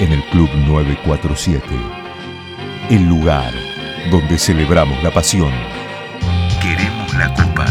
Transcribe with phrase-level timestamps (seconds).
[0.00, 1.62] en el Club 947.
[2.88, 3.52] El lugar
[4.10, 5.52] donde celebramos la pasión.
[6.62, 7.66] Queremos la copa.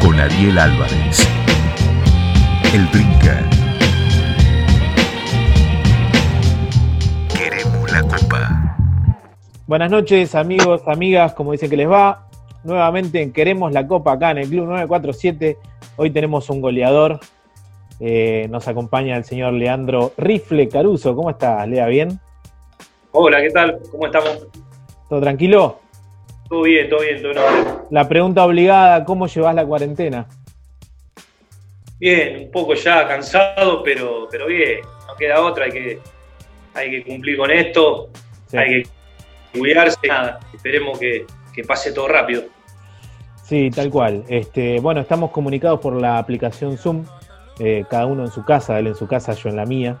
[0.00, 1.28] Con Ariel Álvarez.
[2.72, 3.42] El Brinca.
[7.36, 8.76] Queremos la copa.
[9.66, 12.28] Buenas noches, amigos, amigas, como dicen que les va.
[12.62, 15.58] Nuevamente en Queremos la Copa acá en el Club 947.
[15.96, 17.18] Hoy tenemos un goleador.
[18.00, 21.14] Eh, nos acompaña el señor Leandro Rifle Caruso.
[21.16, 21.86] ¿Cómo estás, Lea?
[21.86, 22.20] ¿Bien?
[23.12, 23.78] Hola, ¿qué tal?
[23.90, 24.46] ¿Cómo estamos?
[25.08, 25.80] ¿Todo tranquilo?
[26.48, 27.66] Todo bien, todo bien, todo bien.
[27.90, 30.26] La pregunta obligada, ¿cómo llevas la cuarentena?
[31.98, 35.98] Bien, un poco ya cansado, pero, pero bien, no queda otra, hay que,
[36.74, 38.08] hay que cumplir con esto,
[38.46, 38.56] Sí.
[38.56, 38.88] hay que
[39.58, 42.44] cuidarse, nada, esperemos que, que pase todo rápido.
[43.42, 44.24] Sí, tal cual.
[44.28, 47.04] Este, bueno, estamos comunicados por la aplicación Zoom,
[47.58, 49.96] eh, cada uno en su casa, él en su casa, yo en la mía.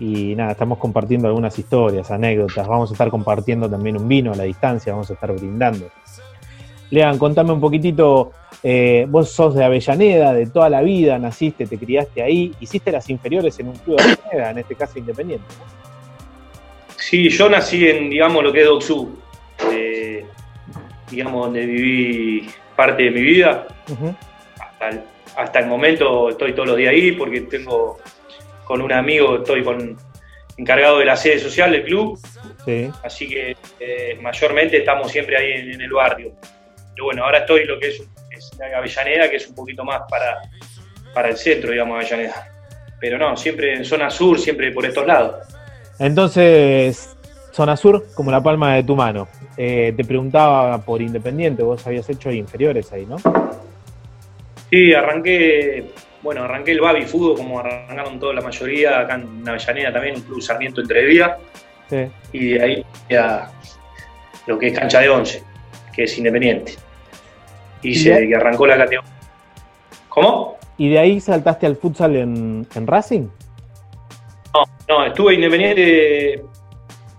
[0.00, 2.66] Y nada, estamos compartiendo algunas historias, anécdotas.
[2.66, 5.88] Vamos a estar compartiendo también un vino a la distancia, vamos a estar brindando.
[6.90, 8.32] Lean, contame un poquitito.
[8.64, 13.08] eh, vos sos de Avellaneda, de toda la vida, naciste, te criaste ahí, hiciste las
[13.10, 15.46] inferiores en un club de Avellaneda, en este caso independiente.
[16.96, 19.16] Sí, yo nací en, digamos, lo que es Doxú,
[19.72, 20.24] eh,
[21.10, 23.66] digamos, donde viví parte de mi vida.
[24.58, 25.02] Hasta el,
[25.36, 27.98] hasta el momento estoy todos los días ahí porque tengo
[28.64, 29.96] con un amigo, estoy con
[30.56, 32.18] encargado de la sede social del club
[32.64, 36.32] Sí, así que eh, mayormente estamos siempre ahí en, en el barrio.
[36.94, 40.42] Pero bueno, ahora estoy lo que es, es Avellaneda, que es un poquito más para,
[41.14, 42.48] para el centro, digamos, Avellaneda.
[43.00, 45.44] Pero no, siempre en zona sur, siempre por estos lados.
[45.98, 47.16] Entonces,
[47.50, 49.28] zona sur, como la palma de tu mano.
[49.56, 53.16] Eh, te preguntaba por Independiente, vos habías hecho inferiores ahí, ¿no?
[54.72, 55.84] Sí, arranqué,
[56.22, 60.22] bueno, arranqué el Babi Fútbol, como arrancaron toda la mayoría, acá en Avellaneda también, un
[60.22, 61.36] club Sarmiento entre Vía,
[61.90, 62.06] Sí.
[62.32, 63.50] y de ahí a
[64.46, 65.42] lo que es cancha de once,
[65.94, 66.72] que es independiente.
[67.82, 69.12] Y ¿Y se arrancó la categoría.
[70.08, 70.56] ¿Cómo?
[70.78, 73.28] ¿Y de ahí saltaste al futsal en, en Racing?
[74.88, 76.42] No, estuve independiente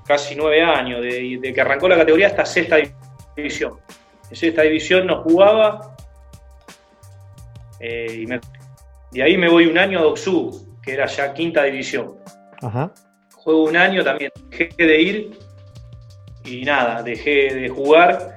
[0.07, 2.77] casi nueve años, de, de que arrancó la categoría hasta sexta
[3.35, 3.73] división.
[4.31, 5.95] En sexta división no jugaba
[7.83, 8.39] eh, y me-
[9.11, 12.15] de ahí me voy un año a Doxú, que era ya quinta división.
[12.61, 12.91] Ajá.
[13.35, 15.39] Juego un año también, dejé de ir
[16.45, 18.35] y nada, dejé de jugar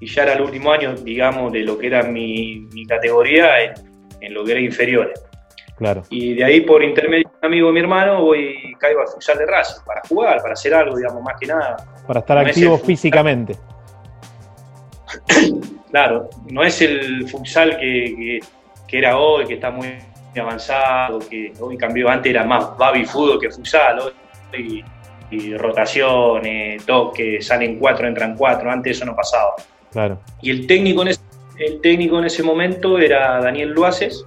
[0.00, 3.72] y ya era el último año, digamos, de lo que era mi, mi categoría en,
[4.20, 5.20] en lo que era inferiores.
[5.76, 6.02] Claro.
[6.10, 9.36] Y de ahí, por intermedio de un amigo de mi hermano, voy caigo al futsal
[9.38, 11.76] de Racing para jugar, para hacer algo, digamos, más que nada.
[12.06, 13.56] Para estar No activo físicamente.
[15.90, 18.40] Claro, no es el futsal que, que-
[18.86, 19.94] que era hoy, que está muy
[20.38, 24.84] avanzado, que hoy cambió, antes era más baby fútbol que futsal, hoy
[25.30, 29.54] y rotaciones, toques, salen cuatro, entran cuatro, antes eso no pasaba.
[29.90, 30.20] Claro.
[30.40, 31.20] Y el técnico en ese,
[31.58, 34.24] el técnico en ese momento era Daniel Luaces,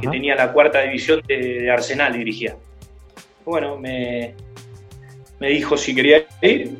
[0.00, 0.10] que Ajá.
[0.10, 2.56] tenía la cuarta división de, de Arsenal, dirigía.
[3.44, 4.34] Bueno, me,
[5.38, 6.76] me dijo si quería ir,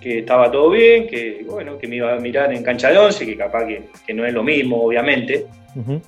[0.00, 3.26] que estaba todo bien, que bueno, que me iba a mirar en cancha de once,
[3.26, 5.46] que capaz que, que no es lo mismo, obviamente.
[5.74, 6.00] Ujú.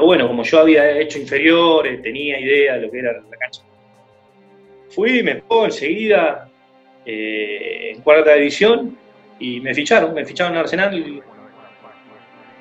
[0.00, 3.60] Pero bueno, como yo había hecho inferiores, tenía idea de lo que era la cancha.
[4.88, 6.48] Fui, me pongo enseguida
[7.04, 8.96] eh, en cuarta división
[9.38, 11.20] y me ficharon, me ficharon en Arsenal y,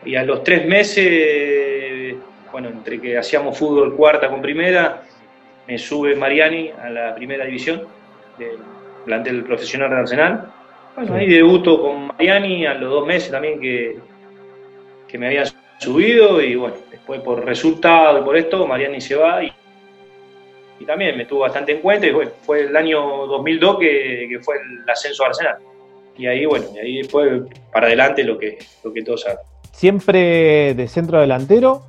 [0.03, 2.17] y a los tres meses,
[2.51, 5.03] bueno, entre que hacíamos fútbol cuarta con primera,
[5.65, 7.87] me sube Mariani a la primera división
[8.37, 8.57] del
[9.05, 10.51] plantel profesional de Arsenal.
[10.93, 13.97] Bueno, ahí debuto con Mariani a los dos meses también que,
[15.07, 15.45] que me habían
[15.79, 16.75] subido y bueno,
[17.09, 19.51] después por resultado y por esto, Mariani se va y,
[20.79, 24.39] y también me tuvo bastante en cuenta y bueno, fue el año 2002 que, que
[24.39, 25.57] fue el ascenso a Arsenal.
[26.17, 29.39] Y ahí, bueno, y ahí después para adelante lo que, lo que todos saben.
[29.71, 31.83] ¿Siempre de centro delantero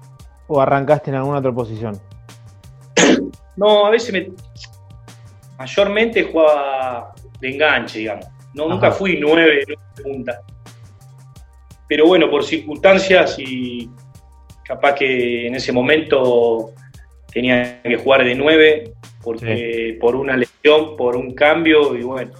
[0.47, 2.01] o arrancaste en alguna otra posición?
[3.57, 4.31] No, a veces me.
[5.59, 8.27] Mayormente jugaba de enganche, digamos.
[8.55, 10.41] No, nunca fui nueve, nueve punta.
[11.87, 13.91] Pero bueno, por circunstancias y
[14.71, 16.71] capaz que en ese momento
[17.33, 22.31] tenía que jugar de nueve porque por una lesión, por un cambio y bueno.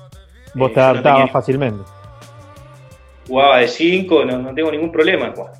[0.55, 1.83] Vos eh, te no adaptabas fácilmente.
[3.27, 5.55] jugaba de cinco, no, no tengo ningún problema jugar.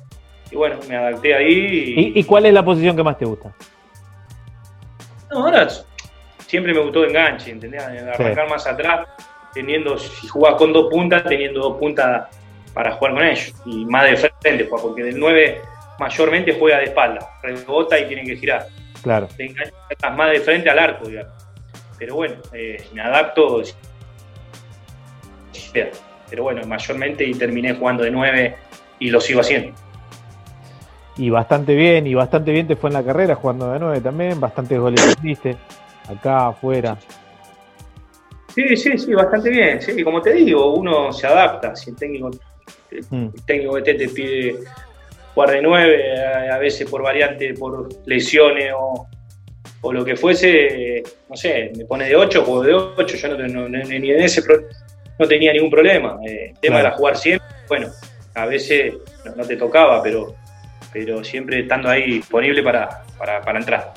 [0.49, 1.93] Y bueno, me adapté ahí.
[2.15, 3.53] ¿Y, y cuál es la posición que más te gusta?
[5.29, 5.67] No, ahora
[6.47, 7.83] siempre me gustó de enganche, ¿entendés?
[7.83, 9.07] Arrancar más atrás,
[9.53, 12.27] teniendo, si jugás con dos puntas, teniendo dos puntas
[12.73, 13.53] para jugar con ellos.
[13.65, 15.61] Y más de frente, pues, porque del 9
[16.01, 18.65] mayormente juega de espalda, rebota y tiene que girar.
[19.03, 19.27] Claro.
[19.37, 21.31] De enganche estás más de frente al arco, digamos.
[21.97, 23.61] pero bueno, eh, me adapto.
[26.29, 28.55] Pero bueno, mayormente y terminé jugando de 9
[28.99, 29.73] y lo sigo haciendo.
[31.17, 34.39] Y bastante bien, y bastante bien te fue en la carrera jugando de 9 también,
[34.39, 35.55] bastantes goles hiciste,
[36.09, 36.97] acá, afuera.
[38.55, 39.79] Sí, sí, sí, bastante bien.
[39.79, 41.75] Sí, como te digo, uno se adapta.
[41.75, 42.31] Si el técnico,
[42.89, 43.29] el mm.
[43.45, 44.55] técnico que te, pide
[45.33, 49.07] jugar de 9, a, veces por variante, por lesiones o,
[49.91, 54.11] lo que fuese, no sé, me pone de 8, juego de 8, yo no, ni
[54.11, 54.43] en ese
[55.17, 56.19] no tenía ningún problema.
[56.25, 57.87] Eh, el tema era jugar siempre, bueno,
[58.35, 58.93] a veces
[59.35, 60.35] no, te tocaba, pero,
[60.93, 63.93] pero siempre estando ahí disponible para, para, para entrar.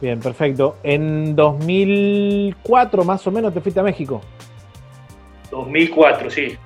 [0.00, 0.78] Bien, perfecto.
[0.82, 4.20] En 2004 más o menos te fuiste a México.
[5.50, 6.58] 2004, sí.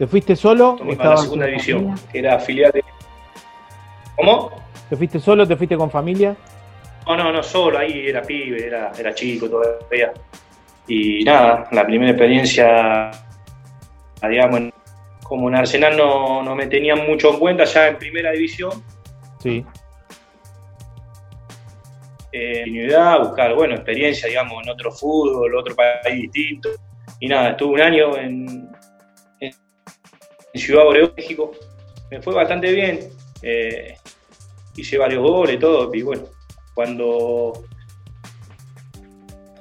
[0.00, 0.78] ¿Te fuiste solo?
[0.88, 2.82] Estaba en la segunda división, que era filial de...
[4.16, 4.50] ¿Cómo?
[4.88, 5.46] ¿Te fuiste solo?
[5.46, 6.34] ¿Te fuiste con familia?
[7.06, 10.10] No, no, no, solo, ahí era pibe, era, era chico todavía.
[10.88, 13.10] Y nada, la primera experiencia,
[14.26, 14.72] digamos,
[15.22, 18.82] como en Arsenal no, no me tenían mucho en cuenta ya en primera división.
[19.38, 19.66] Sí
[22.32, 22.64] eh,
[23.20, 26.70] buscar, bueno, experiencia, digamos, en otro fútbol, otro país distinto.
[27.18, 28.70] Y nada, estuve un año en
[30.54, 31.52] Ciudad Obregón, México.
[32.10, 33.00] Me fue bastante bien.
[33.42, 33.94] Eh,
[34.76, 35.94] hice varios goles, todo.
[35.94, 36.24] Y bueno,
[36.74, 37.52] cuando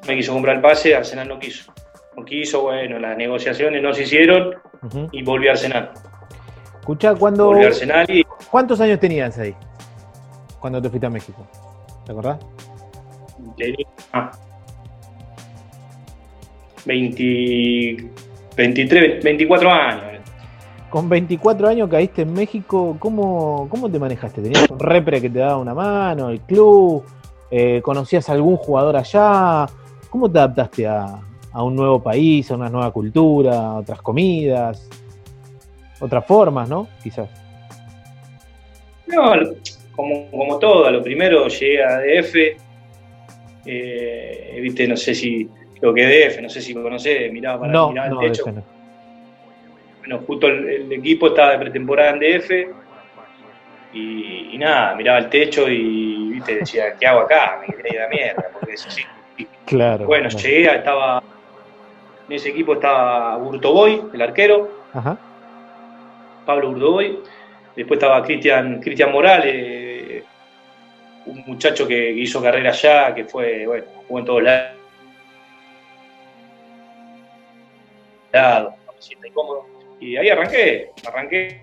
[0.07, 1.71] me quiso comprar el pase, Arsenal no quiso.
[2.17, 4.55] No quiso, bueno, las negociaciones no se hicieron
[5.11, 5.91] y volví a Arsenal.
[6.79, 7.47] Escucha, cuando.
[7.47, 8.23] Volví a Arsenal y.
[8.49, 9.55] ¿Cuántos años tenías ahí?
[10.59, 11.47] Cuando te fuiste a México.
[12.05, 12.39] ¿Te acordás?
[13.55, 13.85] Tenía
[16.85, 18.09] 20,
[18.55, 20.08] 23, 24 años.
[20.89, 24.41] Con 24 años caíste en México, ¿cómo, cómo te manejaste?
[24.41, 27.03] ¿Tenías un repre que te daba una mano, el club?
[27.51, 29.67] Eh, ¿Conocías a algún jugador allá?
[30.09, 31.19] ¿Cómo te adaptaste a,
[31.51, 34.89] a un nuevo país, a una nueva cultura, a otras comidas,
[35.99, 36.87] otras formas, ¿no?
[37.03, 37.29] Quizás.
[39.07, 39.33] No,
[39.95, 42.35] como, como todo, lo primero llegué a DF,
[43.65, 45.49] eh, viste, no sé si
[45.81, 48.45] lo que DF, no sé si conocés, miraba para no, mirar el techo.
[49.99, 52.51] Bueno, justo el, equipo estaba de pretemporada en DF
[53.93, 57.61] y, nada, miraba el techo y viste, decía, ¿qué hago acá?
[57.61, 59.03] Me quería ir a la mierda, porque eso sí.
[59.65, 60.05] Claro.
[60.05, 61.23] Bueno, llegué, estaba.
[62.27, 64.69] En ese equipo estaba Urtoboy, el arquero.
[64.93, 65.17] Ajá.
[66.45, 67.19] Pablo Urtoboy.
[67.75, 70.23] Después estaba Cristian Cristian Morales,
[71.25, 74.75] un muchacho que hizo carrera allá, que fue, bueno, jugó en todos lados.
[78.33, 79.78] me siento incómodo.
[79.99, 81.61] Y ahí arranqué, arranqué.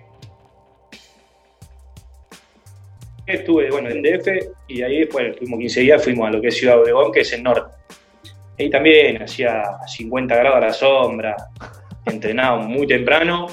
[3.25, 4.27] Estuve, bueno, en DF
[4.67, 7.33] y ahí después, fuimos 15 días, fuimos a lo que es Ciudad Obregón, que es
[7.33, 7.75] el norte.
[8.57, 11.35] Ahí también hacía 50 grados a la sombra,
[12.05, 13.47] entrenaba muy temprano,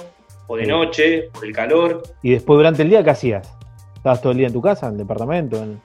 [0.46, 2.02] o de noche, por el calor.
[2.22, 3.52] ¿Y después durante el día qué hacías?
[3.96, 5.80] ¿Estabas todo el día en tu casa, en el departamento?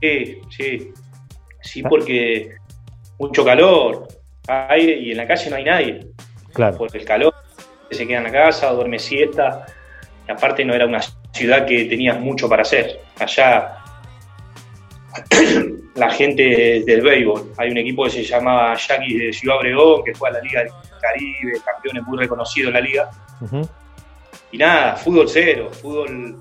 [0.00, 0.92] Sí, sí.
[1.60, 1.88] Sí, ah.
[1.88, 2.56] porque
[3.18, 4.08] mucho calor,
[4.46, 6.06] aire y en la calle no hay nadie.
[6.52, 6.76] Claro.
[6.76, 7.34] Por el calor,
[7.94, 9.66] se queda en la casa, duerme siesta.
[10.26, 11.00] Y aparte no era una
[11.32, 13.00] ciudad que tenías mucho para hacer.
[13.18, 13.82] Allá
[15.94, 17.52] la gente del béisbol.
[17.58, 20.60] Hay un equipo que se llamaba Yaquis de Ciudad Obregón, que fue a la Liga
[20.60, 23.10] del Caribe, campeones muy reconocido en la liga.
[24.52, 26.38] Y nada, fútbol cero, fútbol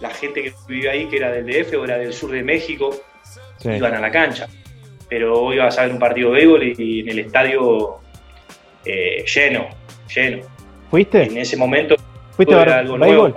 [0.00, 2.90] la gente que vivía ahí, que era del DF o era del sur de México,
[3.64, 4.48] iban a la cancha.
[5.08, 8.00] Pero hoy ibas a ver un partido de béisbol y, en el estadio
[8.84, 9.68] eh, lleno,
[10.12, 10.51] lleno.
[10.92, 11.22] ¿Fuiste?
[11.22, 11.96] en ese momento
[12.32, 13.34] ¿Fuiste a ver algo béisbol?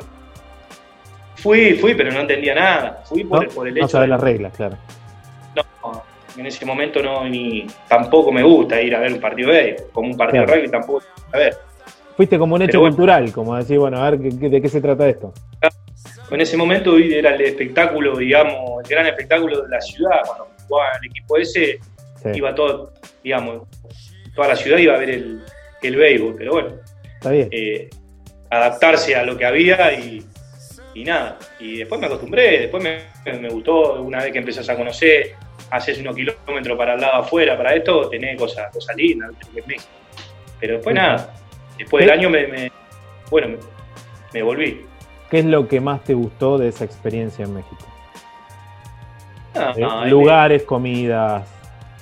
[1.35, 3.01] Fui, fui, pero no entendía nada.
[3.05, 3.85] Fui por, el, por el hecho.
[3.85, 4.75] No sabes las reglas, claro.
[5.55, 6.03] No,
[6.35, 9.91] en ese momento no, ni tampoco me gusta ir a ver un partido de béisbol.
[9.93, 11.57] Como un partido de rugby tampoco a ver.
[12.17, 15.31] Fuiste como un hecho cultural, como decir, bueno, a ver de qué se trata esto.
[16.29, 20.17] En ese momento era el espectáculo, digamos, el gran espectáculo de la ciudad.
[20.25, 21.79] Cuando jugaba el equipo ese,
[22.33, 22.91] iba todo,
[23.23, 23.61] digamos,
[24.35, 25.41] toda la ciudad iba a ver el,
[25.81, 26.35] el béisbol.
[26.37, 26.69] Pero bueno,
[27.15, 27.49] Está bien.
[27.51, 27.89] Eh,
[28.49, 30.23] adaptarse a lo que había y,
[31.03, 31.37] nada.
[31.59, 35.33] Y después me acostumbré, después me, gustó, una vez que empezás a conocer,
[35.69, 39.31] haces unos kilómetros para el lado afuera, para esto, tenés cosas, cosas lindas,
[40.59, 41.33] Pero después nada,
[41.77, 42.71] después del año me,
[43.29, 43.57] bueno,
[44.33, 44.85] me volví.
[45.29, 47.85] ¿Qué es lo que más te gustó de esa experiencia en México?
[49.55, 51.47] Ah, eh, lugares, comidas.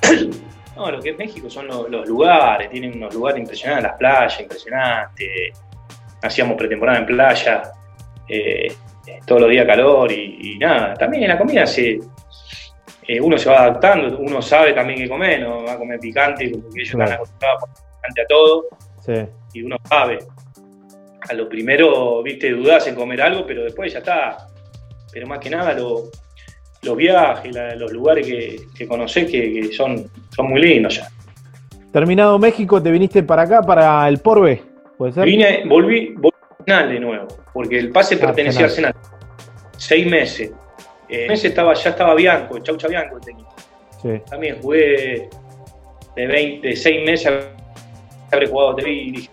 [0.75, 5.27] No, lo que es México son los, lugares, tienen unos lugares impresionantes, las playas impresionantes.
[6.21, 7.63] Hacíamos pretemporada en playa,
[8.27, 8.73] eh,
[9.25, 10.93] todos los días calor y, nada.
[10.95, 11.99] También en la comida se,
[13.07, 16.49] eh, uno se va adaptando, uno sabe también qué comer, no va a comer picante,
[16.49, 18.65] porque ellos están acostumbrados a picante a todo,
[19.53, 20.19] y uno sabe.
[21.29, 24.47] A lo primero, viste, dudas en comer algo, pero después ya está.
[25.11, 25.75] Pero más que nada,
[26.83, 31.07] los viajes, los lugares que, que conocés, que, son, son muy lindos ya.
[31.91, 34.61] Terminado México, ¿te viniste para acá, para el Porbe?
[34.97, 35.25] ¿Puede ser?
[35.25, 38.95] Vine, volví, volví a Arsenal de nuevo, porque el pase pertenecía a Arsenal.
[39.77, 40.51] Seis meses.
[41.09, 43.45] Eh, meses estaba, ya estaba Bianco, Chaucha Bianco tenía.
[44.29, 45.29] También jugué
[46.15, 47.33] de 20, de 6 meses,
[48.31, 49.29] habré jugado de y dije,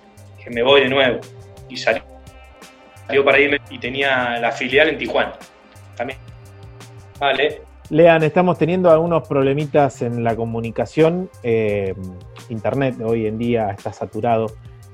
[0.50, 1.20] me voy de nuevo.
[1.68, 2.02] Y salió,
[3.06, 5.32] salió para irme y tenía la filial en Tijuana.
[5.96, 6.18] También.
[7.20, 7.60] Vale.
[7.90, 11.28] Lean, estamos teniendo algunos problemitas en la comunicación.
[11.42, 11.94] Eh,
[12.48, 14.46] internet hoy en día está saturado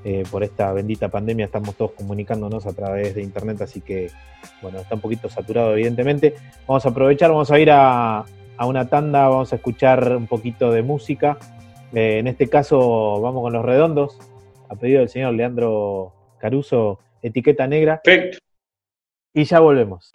[0.03, 1.45] eh, por esta bendita pandemia.
[1.45, 4.11] Estamos todos comunicándonos a través de internet, así que,
[4.61, 6.35] bueno, está un poquito saturado, evidentemente.
[6.67, 8.25] Vamos a aprovechar, vamos a ir a,
[8.59, 11.37] una tanda, vamos a escuchar un poquito de música.
[11.93, 14.17] Eh, en este caso, vamos con los redondos,
[14.67, 18.01] a pedido del señor Leandro Caruso, etiqueta negra.
[18.03, 18.39] Perfecto.
[19.33, 20.11] Y ya volvemos.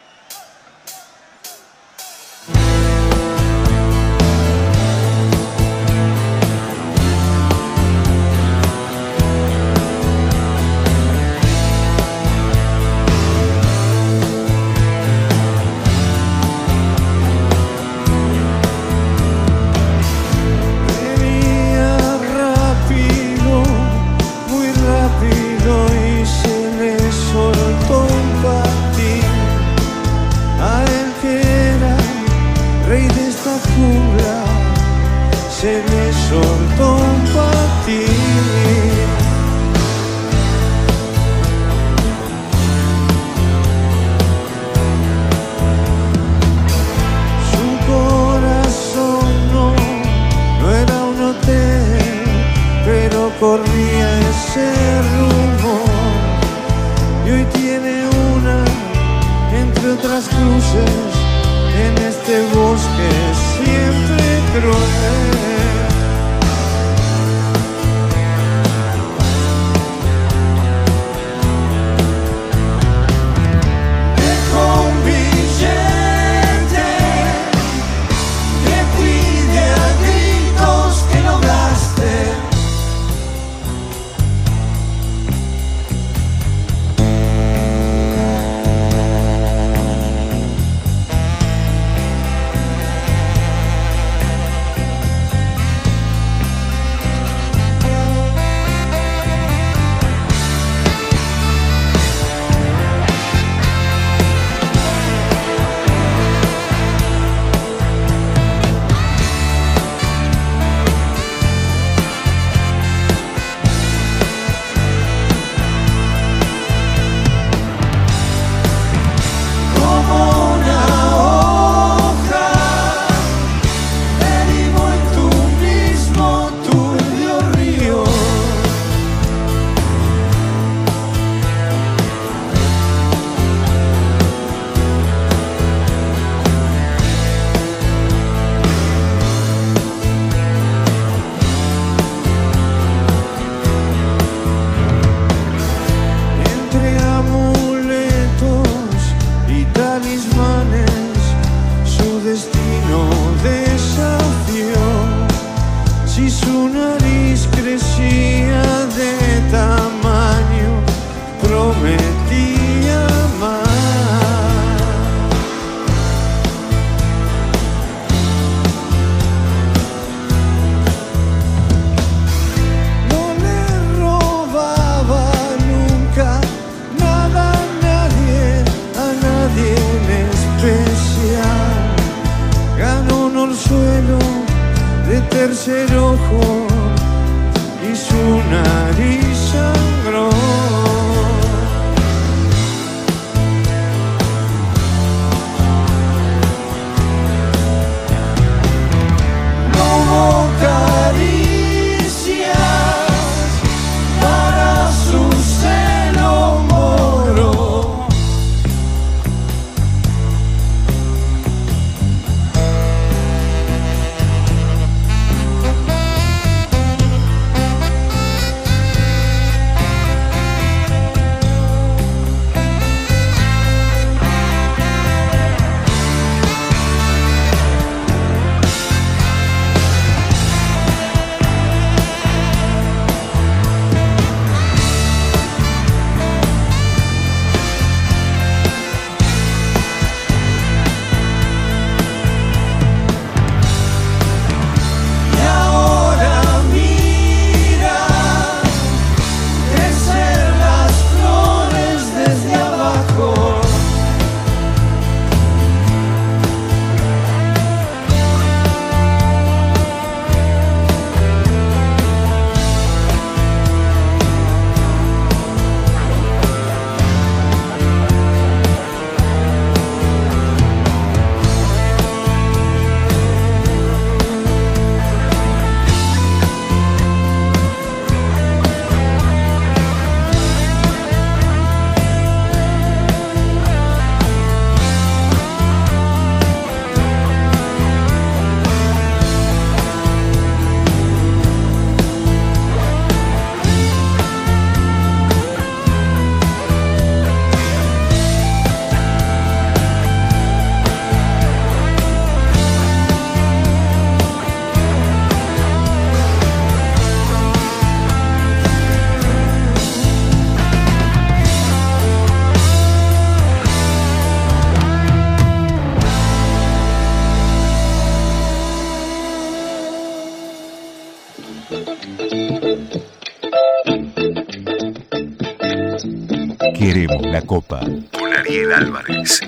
[327.53, 327.81] Copa
[328.17, 329.41] con Ariel Álvarez.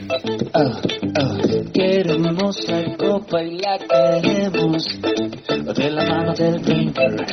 [0.54, 0.80] Ah,
[1.18, 1.38] ah,
[1.74, 4.86] queremos la copa y la queremos
[5.76, 7.26] de la mano del drinker.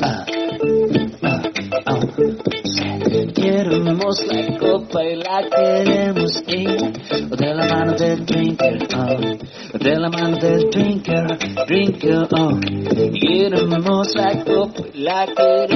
[0.00, 0.24] Ah,
[1.22, 1.42] ah,
[1.86, 2.00] ah.
[3.34, 10.36] Queremos la copa y la queremos de la mano del drinker, oh, de la mano
[10.36, 11.26] del drinker,
[11.66, 12.60] drinker, oh.
[13.20, 15.71] Queremos la copa y la queremos,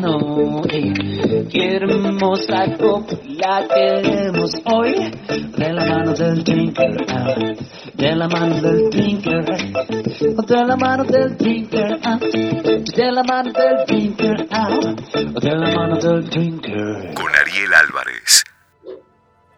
[0.00, 1.46] no, eh.
[1.50, 4.94] Queremos la copa y la queremos hoy,
[5.56, 7.34] de la mano del drinker, ah,
[7.94, 13.86] de la mano del drinker, de la mano del drinker, ah, de la mano del
[13.86, 14.68] drinker, ah,
[15.40, 17.14] de la mano del drinker.
[17.14, 18.44] Con Ariel Álvarez.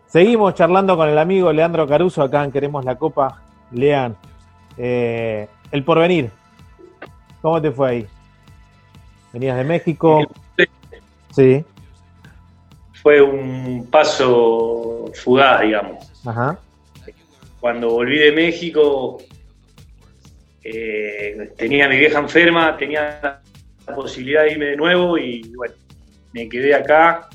[0.06, 3.40] Seguimos charlando con el amigo Leandro Caruso acá en Queremos la Copa.
[3.70, 4.16] Lean,
[4.76, 6.30] eh, el porvenir.
[7.40, 8.06] ¿Cómo te fue ahí?
[9.32, 10.30] ¿Venías de México?
[11.34, 11.64] Sí.
[13.02, 16.12] Fue un paso fugaz, digamos.
[16.24, 16.58] Ajá.
[17.60, 19.18] Cuando volví de México,
[20.62, 23.40] eh, tenía a mi vieja enferma, tenía
[23.86, 25.74] la posibilidad de irme de nuevo y bueno,
[26.32, 27.28] me quedé acá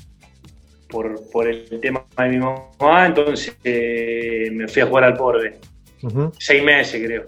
[0.88, 5.58] por, por el tema de mi mamá, entonces eh, me fui a jugar al Porve.
[6.02, 6.32] Ujú.
[6.38, 7.24] Seis meses creo.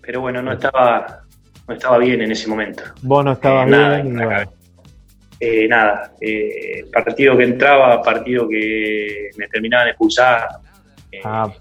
[0.00, 1.23] Pero bueno, no estaba,
[1.68, 2.82] no estaba bien en ese momento.
[3.02, 4.06] Vos no estabas Eh, nada, bien.
[4.08, 4.50] y nada.
[5.40, 10.58] Eh, nada, eh, partido que entraba, partido que me terminaban expulsando.
[11.10, 11.52] Eh, Ah,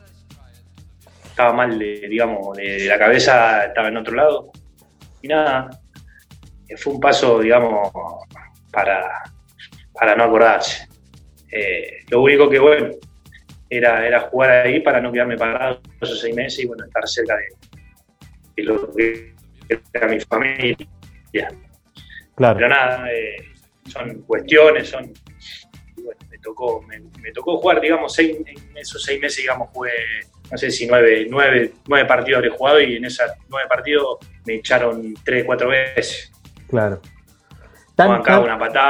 [1.26, 4.52] estaba mal, de, digamos, de, de la cabeza, estaba en otro lado.
[5.22, 5.70] Y nada,
[6.68, 7.90] eh, fue un paso, digamos,
[8.72, 9.24] para,
[9.94, 10.88] para no acordarse.
[11.52, 12.90] Eh, lo único que, bueno,
[13.70, 17.36] era, era jugar ahí para no quedarme parado esos seis meses y, bueno, estar cerca
[17.38, 17.46] de,
[18.56, 19.34] de lo que
[19.94, 20.78] era mi familia.
[22.36, 22.56] claro.
[22.58, 23.36] Pero nada, eh,
[23.90, 25.12] son cuestiones, son.
[26.04, 29.92] bueno, me tocó, me, me tocó jugar, digamos, seis, en esos seis meses, digamos, jugué,
[30.52, 34.56] no sé si nueve, nueve, nueve partidos habré jugado y en esos nueve partidos me
[34.56, 36.32] echaron tres, cuatro veces.
[36.68, 37.02] Claro.
[37.96, 38.90] Tan- una patada.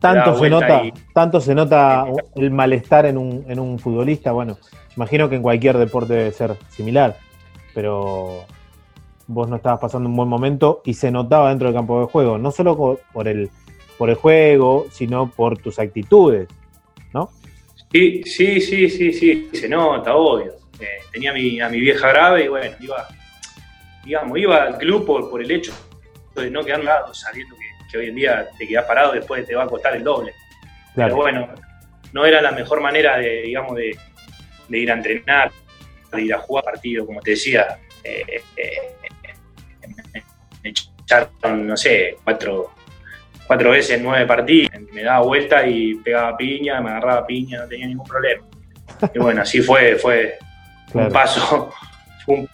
[0.00, 4.32] tanto, se nota, y- tanto se nota el malestar en un, en un futbolista.
[4.32, 4.58] Bueno,
[4.96, 7.16] imagino que en cualquier deporte debe ser similar,
[7.74, 8.46] pero
[9.28, 12.38] vos no estabas pasando un buen momento y se notaba dentro del campo de juego,
[12.38, 13.50] no solo por el,
[13.98, 16.48] por el juego, sino por tus actitudes,
[17.12, 17.30] ¿no?
[17.92, 20.54] Sí, sí, sí, sí, sí, se nota, obvio.
[20.80, 23.06] Eh, tenía a mi, a mi vieja grave y bueno, iba,
[24.04, 25.72] digamos, iba al club por, por el hecho
[26.34, 29.54] de no quedar lado, sabiendo que, que hoy en día te quedás parado después te
[29.54, 30.32] va a costar el doble.
[30.94, 31.14] Claro.
[31.14, 31.48] Pero bueno,
[32.12, 33.94] no era la mejor manera de, digamos, de,
[34.68, 35.50] de ir a entrenar,
[36.12, 37.78] de ir a jugar partido, como te decía.
[38.04, 38.94] eh, eh,
[41.08, 42.70] echaron, no sé, cuatro,
[43.46, 44.70] cuatro veces en nueve partidos.
[44.92, 48.44] Me daba vuelta y pegaba piña, me agarraba piña, no tenía ningún problema.
[49.14, 50.38] Y bueno, así fue, fue
[50.90, 51.08] Claro.
[51.08, 51.70] un paso,
[52.26, 52.48] un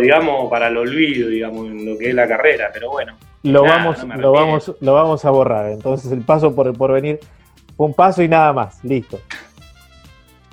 [0.00, 2.70] digamos, para el olvido, digamos, en lo que es la carrera.
[2.72, 5.70] Pero bueno, Lo, Nada, vamos, no lo, vamos, lo vamos a borrar.
[5.72, 7.18] Entonces el paso por el porvenir
[7.76, 8.84] fue un paso y nada más.
[8.84, 9.18] Listo.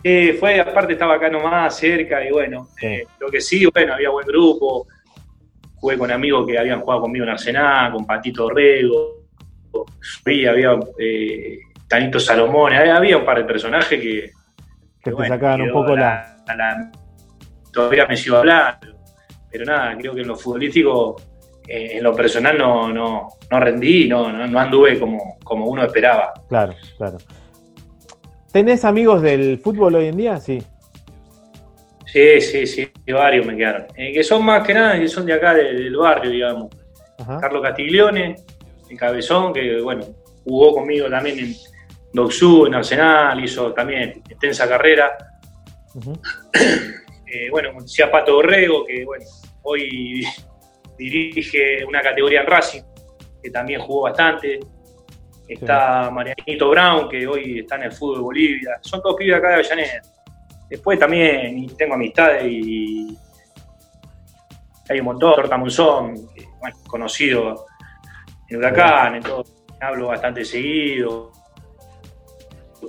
[0.03, 2.85] Eh, fue, aparte estaba acá nomás, cerca, y bueno, Sí.
[2.87, 4.87] eh, lo que sí, bueno, había buen grupo,
[5.79, 9.23] jugué con amigos que habían jugado conmigo en Arsenal, con Patito Rego,
[10.25, 14.31] había, había eh, Tanito Salomón, había, un par de personajes que,
[15.03, 16.37] Que te bueno, sacaban un poco la.
[16.47, 16.91] la- la-
[17.71, 18.97] todavía me sigo hablando,
[19.51, 21.15] pero nada, creo que en lo futbolístico,
[21.67, 25.83] eh, en lo personal no, no, no rendí, no, no, no anduve como, como uno
[25.83, 26.33] esperaba.
[26.49, 27.17] Claro, claro.
[28.51, 30.37] ¿Tenés amigos del fútbol hoy en día?
[30.37, 30.63] Sí.
[32.17, 32.67] Sí, sí,
[33.05, 33.85] sí, varios me quedaron.
[33.95, 36.69] Eh, que son más que nada, que son de acá, de- del barrio, digamos.
[37.19, 37.39] Ajá.
[37.39, 38.35] Carlos Castiglione,
[38.89, 40.03] el cabezón, que bueno,
[40.43, 41.53] jugó conmigo también en
[42.13, 45.15] Doxú, en Arsenal, hizo también extensa carrera.
[47.29, 49.25] Eh, bueno, como decía Pato Borrego, que bueno,
[49.63, 50.25] hoy
[50.97, 52.81] dirige una categoría en Racing,
[53.43, 54.61] que también jugó bastante.
[55.45, 58.77] Está Marianito Brown, que hoy está en el fútbol de Bolivia.
[58.81, 60.01] Son todos pibes acá de Avellaneda.
[60.69, 63.17] Después también tengo amistades y
[64.89, 65.35] hay un montón.
[65.35, 66.29] Torta Monzón,
[66.87, 67.65] conocido
[68.49, 69.43] en Huracán, en todo.
[69.79, 71.31] Hablo bastante seguido.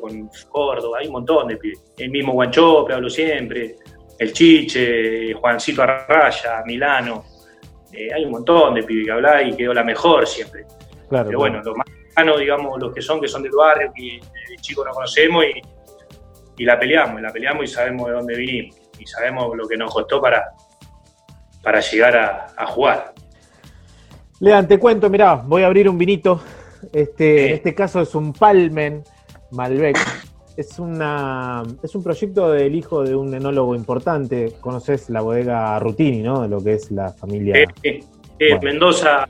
[0.01, 1.93] Con Córdoba, hay un montón de pibes.
[1.97, 3.77] El mismo Guanchope, hablo siempre.
[4.19, 7.25] El Chiche, Juancito Arraya, Milano.
[7.93, 10.67] Eh, hay un montón de pibes que habla y quedó la mejor siempre.
[11.09, 11.27] Claro.
[11.27, 14.57] Pero bueno, los más cercanos, digamos, los que son, que son del barrio, que de
[14.61, 15.63] chicos nos conocemos y,
[16.59, 18.77] y la peleamos, y la peleamos y sabemos de dónde vinimos.
[18.99, 20.53] y sabemos lo que nos costó para,
[21.63, 23.15] para llegar a, a jugar.
[24.41, 26.41] Lean, te cuento, mirá, voy a abrir un vinito.
[26.93, 27.45] Este, Sí.
[27.47, 29.03] En este caso es un Palmen
[29.53, 29.97] Malbec.
[30.57, 34.55] Es, una, es un proyecto del hijo de un enólogo importante.
[34.61, 36.43] Conoces la bodega Rutini, ¿no?
[36.43, 37.55] De lo que es la familia.
[37.85, 38.01] Eh,
[38.39, 38.61] Bueno.
[38.63, 39.29] Mendoza,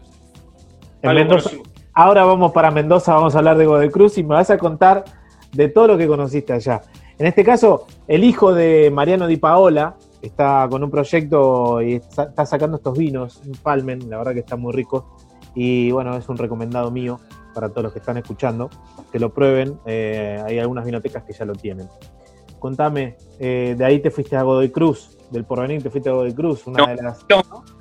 [1.02, 1.50] En Mendoza.
[1.94, 5.04] Ahora vamos para Mendoza, vamos a hablar de Godoy Cruz y me vas a contar
[5.52, 6.80] de todo lo que conociste allá.
[7.18, 12.46] En este caso, el hijo de Mariano Di Paola está con un proyecto y está
[12.46, 15.04] sacando estos vinos, un Palmen, la verdad que están muy ricos.
[15.54, 17.18] Y bueno, es un recomendado mío
[17.54, 18.70] para todos los que están escuchando,
[19.10, 19.78] que lo prueben.
[19.86, 21.88] eh, hay algunas vinotecas que ya lo tienen.
[22.60, 26.34] Contame, eh, de ahí te fuiste a Godoy Cruz, del porvenir te fuiste a Godoy
[26.34, 26.94] Cruz, una No.
[26.94, 27.24] de las.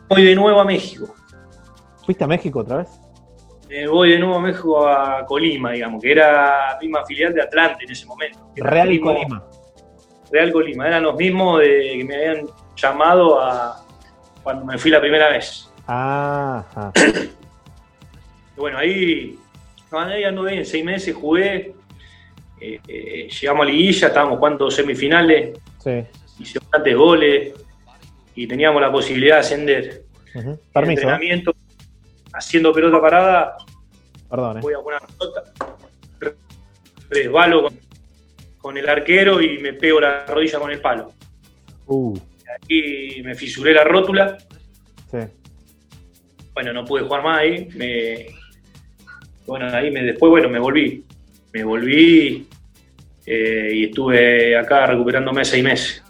[0.09, 1.07] Voy de nuevo a México.
[2.05, 2.89] ¿Fuiste a México otra vez?
[3.69, 7.83] Eh, voy de nuevo a México a Colima, digamos, que era misma filial de Atlante
[7.83, 8.51] en ese momento.
[8.55, 9.43] Real y Colima.
[10.31, 13.83] Real Colima, eran los mismos de, que me habían llamado a
[14.43, 15.71] cuando me fui la primera vez.
[15.87, 16.91] Ah, ajá.
[18.55, 19.37] Y bueno, ahí,
[19.91, 21.73] ahí anduve bien, seis meses jugué,
[22.61, 26.03] eh, eh, llegamos a liguilla, estábamos jugando semifinales, Sí.
[26.39, 27.53] hice bastantes goles
[28.35, 30.03] y teníamos la posibilidad de ascender.
[30.33, 31.53] En Permiso, entrenamiento,
[32.37, 33.57] haciendo pelota parada,
[34.29, 34.57] perdón.
[34.57, 34.61] ¿eh?
[34.61, 35.43] voy a poner pelota,
[37.09, 37.79] resbalo con,
[38.57, 41.13] con el arquero y me pego la rodilla con el palo.
[41.87, 42.17] Uh,
[42.67, 44.37] Y me fisuré la rótula,
[45.11, 45.17] sí.
[46.53, 48.27] bueno, no pude jugar más ahí, me,
[49.45, 51.05] bueno, ahí me, después, bueno, me volví,
[51.53, 52.47] me volví
[53.25, 56.03] eh, y estuve acá recuperándome seis meses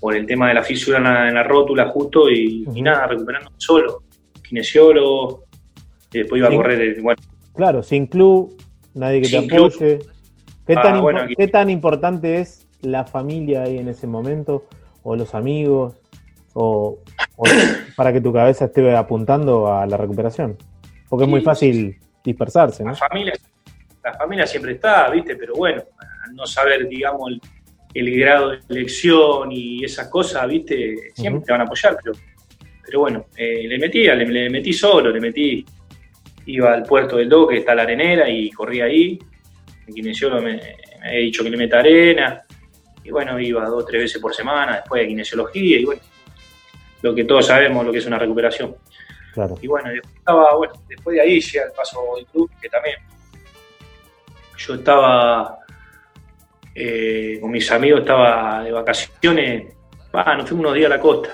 [0.00, 2.82] por el tema de la fisura en la, en la rótula justo y, y Ujú.
[2.82, 4.02] nada, recuperándome solo,
[4.48, 5.44] kinesiólogo,
[6.12, 7.20] y después iba a correr, bueno,
[7.54, 8.56] Claro, sin club,
[8.94, 9.66] nadie que Sin te club.
[9.74, 9.98] apoye.
[10.66, 14.66] ¿Qué, Ah, tan bueno, ¿Qué tan importante es la familia ahí en ese momento?
[15.02, 15.94] ¿O los amigos?
[16.54, 16.98] ¿O,
[17.36, 17.44] o
[17.96, 20.56] para que tu cabeza esté apuntando a la recuperación?
[21.08, 22.90] Porque es muy fácil dispersarse, ¿no?
[22.90, 23.32] la familia,
[24.02, 25.36] la familia siempre está, ¿viste?
[25.36, 25.82] Pero bueno,
[26.24, 27.40] al no saber, digamos, el,
[27.94, 31.12] el grado de elección y esas cosas, ¿viste?
[31.14, 32.16] Siempre te van a apoyar, pero,
[32.86, 35.66] pero bueno, eh, le metí, le, le metí solo, le metí,
[36.46, 39.18] iba al puerto del Do, que está la arenera, y corría ahí.
[39.88, 40.52] El kinesiólogo me,
[41.00, 42.40] me había dicho que le meta arena,
[43.02, 46.00] y bueno, iba dos o tres veces por semana, después de kinesiología, y bueno,
[47.02, 48.76] lo que todos sabemos, lo que es una recuperación.
[49.34, 49.56] Claro.
[49.60, 52.96] Y bueno, después, estaba, bueno, después de ahí llega el paso del club, que también
[54.56, 55.58] yo estaba
[56.74, 59.74] eh, con mis amigos, estaba de vacaciones,
[60.12, 61.30] ah, nos fuimos unos días a la costa.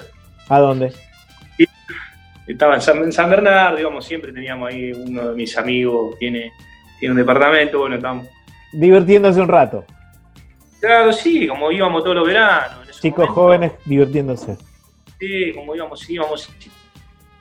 [0.49, 0.93] ¿A dónde?
[2.47, 6.53] Estaba en San, en San Bernardo, digamos, siempre teníamos ahí uno de mis amigos, tiene,
[6.99, 8.27] tiene un departamento, bueno, estábamos.
[8.73, 9.85] Divirtiéndose un rato.
[10.81, 13.01] Claro, sí, como íbamos todos los veranos.
[13.01, 14.57] Chicos jóvenes divirtiéndose.
[15.21, 16.51] Sí, como íbamos, íbamos.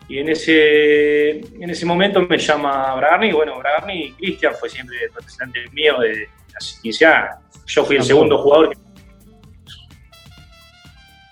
[0.07, 4.97] Y en ese, en ese momento me llama Bragarni, y bueno, Bragarni, Cristian fue siempre
[5.03, 7.35] el representante mío de hace 15 años.
[7.65, 8.69] Yo fui el segundo jugador.
[8.69, 8.77] que-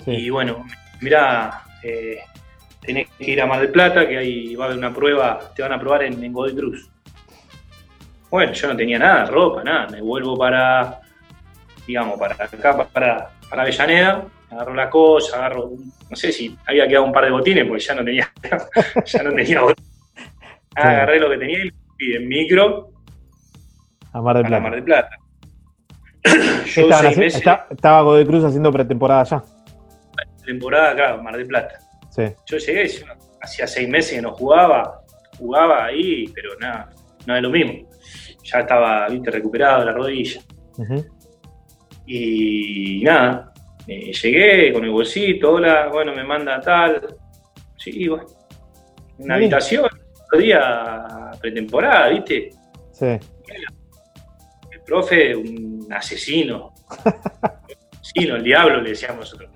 [0.06, 0.12] Sí.
[0.12, 0.66] Y bueno,
[1.02, 2.20] mirá, eh,
[2.82, 5.62] tenés que ir a Mar del Plata, que ahí va a haber una prueba, te
[5.62, 6.90] van a probar en, en Godoy Cruz.
[8.30, 9.88] Bueno, yo no tenía nada, ropa, nada.
[9.90, 11.00] Me vuelvo para,
[11.88, 15.72] digamos, para acá, para, para Avellaneda, agarro la cosa, agarro,
[16.10, 18.32] no sé si había quedado un par de botines, porque ya no tenía,
[19.06, 19.90] ya no tenía botines.
[20.76, 22.92] Agarré lo que tenía y fui en micro
[24.14, 24.62] A Mar del Plata.
[24.64, 25.18] Mar del Plata.
[26.24, 29.44] Yo Estaban seis haci- meses está- estaba Godoy Cruz haciendo pretemporada allá.
[30.38, 31.80] de temporada acá, Mar del Plata.
[32.20, 32.36] Sí.
[32.46, 33.06] Yo llegué, yo
[33.42, 35.02] hacía seis meses que no jugaba,
[35.38, 36.90] jugaba ahí, pero nada,
[37.26, 37.90] no es lo mismo.
[38.44, 40.42] Ya estaba, viste, recuperado de la rodilla.
[42.06, 43.54] Y nada,
[43.88, 47.16] eh, llegué con el bolsito, hola, bueno, me manda tal.
[47.78, 48.26] Sí, bueno,
[49.20, 49.54] una Bien.
[49.54, 49.86] habitación,
[50.26, 52.50] otro día pretemporada, viste.
[52.92, 53.06] Sí.
[53.06, 56.74] El profe, un asesino.
[58.02, 59.52] asesino, el diablo, le decíamos nosotros.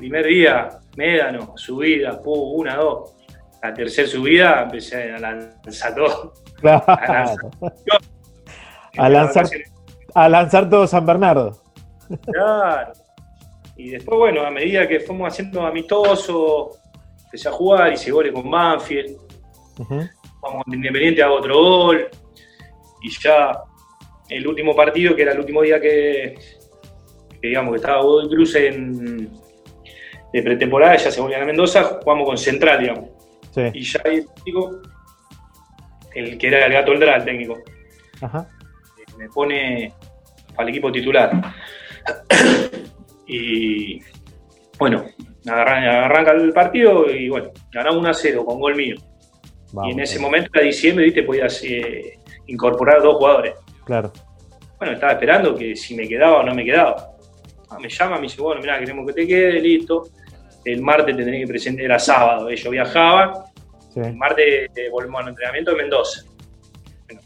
[0.00, 3.14] Primer día, médano, subida, pu, una, dos.
[3.62, 6.32] La tercera subida empecé a lanzar todo.
[6.58, 6.86] Claro.
[8.96, 9.46] A lanzar-
[10.14, 11.60] A lanzar todo San Bernardo.
[12.32, 12.92] Claro.
[13.76, 16.70] Y después, bueno, a medida que fuimos haciendo amistoso,
[17.26, 19.16] empecé a jugar, hice goles con Banfield,
[19.78, 20.00] Ujú.
[20.42, 22.08] vamos con Independiente, hago otro gol.
[23.02, 23.52] Y ya
[24.30, 26.38] el último partido, que era el último día que,
[27.40, 29.30] que digamos que estaba Godoy Cruz en,
[30.32, 33.04] de pretemporada, ya se volvían a Mendoza, jugamos con Central, digamos.
[33.54, 33.62] Sí.
[33.74, 34.80] Y ya ahí el técnico,
[36.14, 37.58] el que era el gato Eldra, el técnico,
[38.20, 38.48] Ajá.
[39.18, 39.92] me pone
[40.56, 41.30] al equipo titular.
[43.26, 44.00] y
[44.78, 45.04] Bueno,
[45.46, 48.96] arranca, arranca el partido y bueno, ganamos 1 a 0 con gol mío.
[49.84, 53.54] y en ese momento, era diciembre, viste, podías eh, incorporar dos jugadores.
[53.84, 54.12] Claro.
[54.78, 57.10] Bueno, estaba esperando que si me quedaba o no me quedaba.
[57.68, 60.08] Ah, me llama, me dice, bueno, mira, queremos que te quede, listo.
[60.64, 63.32] El martes te tenés que presentar, era sábado, ellos viajaban.
[63.96, 66.22] El martes eh, volvemos al entrenamiento de Mendoza.
[67.06, 67.20] Bueno,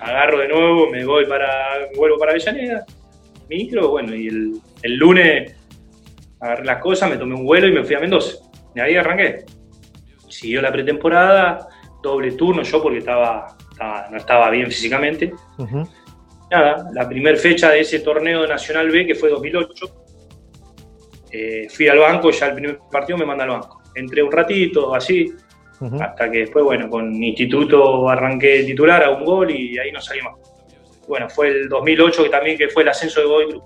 [0.00, 2.86] agarro de nuevo, me voy para, vuelvo para Avellaneda,
[3.48, 5.54] micro, bueno, y el, el lunes
[6.40, 8.38] agarré las cosas, me tomé un vuelo y me fui a Mendoza.
[8.74, 9.44] Y ahí arranqué.
[10.28, 11.68] Siguió la pretemporada,
[12.02, 13.56] doble turno, yo porque estaba,
[14.10, 15.32] no estaba bien físicamente.
[16.50, 20.07] Nada, la primera fecha de ese torneo Nacional B, que fue 2008,
[21.30, 23.82] eh, fui al banco, ya el primer partido me manda al banco.
[23.94, 25.32] Entré un ratito, así,
[26.00, 30.20] hasta que después, bueno, con Instituto arranqué titular a un gol y ahí no salí
[30.22, 30.34] más.
[31.06, 33.62] Bueno, fue el 2008 que también que fue el ascenso de Boy Group.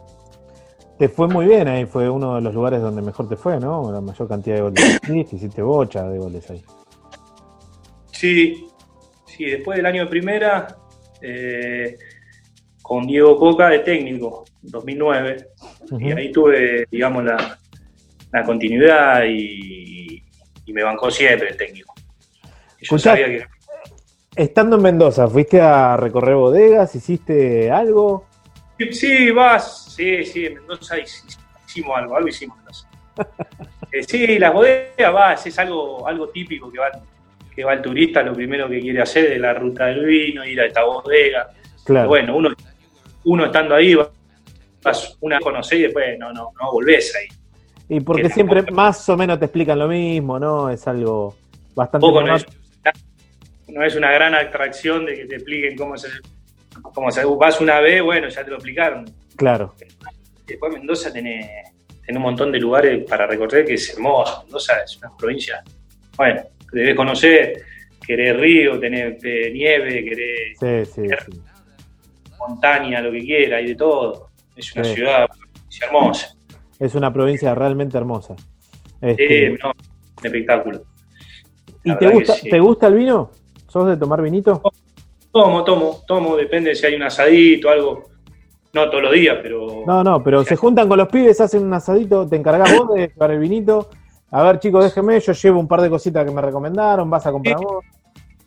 [0.99, 3.91] Te fue muy bien ahí, fue uno de los lugares donde mejor te fue, ¿no?
[3.91, 5.01] La mayor cantidad de goles.
[5.05, 6.63] Sí, hiciste bocha de goles ahí.
[8.13, 8.69] Sí,
[9.27, 10.77] sí, después del año de primera,
[11.21, 11.97] eh,
[12.83, 15.49] con Diego Coca de técnico, 2009,
[15.99, 17.59] y ahí tuve, digamos, la,
[18.45, 20.23] continuidad y,
[20.73, 21.93] me bancó siempre el técnico.
[22.81, 23.45] Yo sabía que...
[24.35, 26.95] Estando en Mendoza, ¿fuiste a recorrer bodegas?
[26.95, 28.27] ¿Hiciste algo?
[28.91, 32.59] Sí, vas, sí, sí, en Mendoza hicimos algo, algo hicimos.
[33.93, 36.91] Eh, sí, las bodegas vas, es algo, algo típico que va,
[37.55, 40.59] que va el turista, lo primero que quiere hacer es la ruta del vino, ir
[40.63, 41.51] a esta bodega.
[41.85, 42.09] Claro.
[42.09, 42.49] bueno, uno,
[43.25, 43.95] uno estando ahí,
[44.83, 47.29] vas una vez conocer y después no, no, no volvés ahí.
[47.89, 50.71] Y porque siempre más o menos te explican lo mismo, ¿no?
[50.71, 51.37] Es algo
[51.75, 52.07] bastante...
[52.07, 52.47] Poco no, es,
[53.69, 56.09] no es una gran atracción de que te expliquen cómo se
[56.81, 59.05] como si vas una vez, bueno, ya te lo explicaron.
[59.37, 59.75] Claro.
[60.47, 61.65] Después Mendoza tiene,
[62.05, 64.43] tiene un montón de lugares para recorrer que es hermoso.
[64.45, 65.63] Mendoza es una provincia,
[66.17, 66.43] bueno,
[66.73, 67.63] debes conocer,
[68.05, 71.41] querés río, tener eh, nieve, querés sí, sí,
[72.39, 74.32] montaña, lo que quiera, hay de todo.
[74.57, 75.29] Es una ciudad
[75.81, 76.35] hermosa.
[76.79, 78.35] Es una provincia realmente hermosa.
[79.01, 79.51] Este...
[79.51, 80.83] Sí, no, un espectáculo.
[81.85, 83.31] ¿Y te gusta, te gusta el vino?
[83.69, 84.63] ¿Sos de tomar vinito?
[85.33, 88.11] Tomo, tomo, tomo, depende si hay un asadito, algo.
[88.75, 89.83] No todos los días, pero.
[89.87, 93.09] No, no, pero se juntan con los pibes, hacen un asadito, te encargás vos de
[93.09, 93.91] llevar el vinito.
[94.31, 97.33] A ver, chicos, déjenme, yo llevo un par de cositas que me recomendaron, vas a
[97.33, 97.85] comprar vos.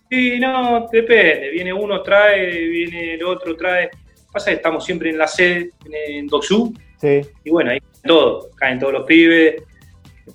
[0.09, 1.49] Sí, no, depende.
[1.51, 3.89] Viene uno, trae, viene el otro, trae.
[4.35, 6.73] Pasa que estamos siempre en la sede, en Doxú.
[6.99, 7.21] Sí.
[7.45, 9.63] Y bueno, ahí todo, caen todos los pibes.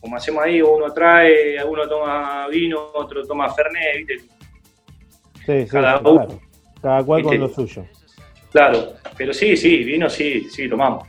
[0.01, 4.25] Como hacemos ahí, uno trae, uno toma vino, otro toma Fernet, ¿viste?
[5.45, 6.41] Sí, cada, uno,
[6.81, 7.85] cada cual con lo suyo.
[8.51, 11.07] Claro, pero sí, sí, vino sí, sí, tomamos.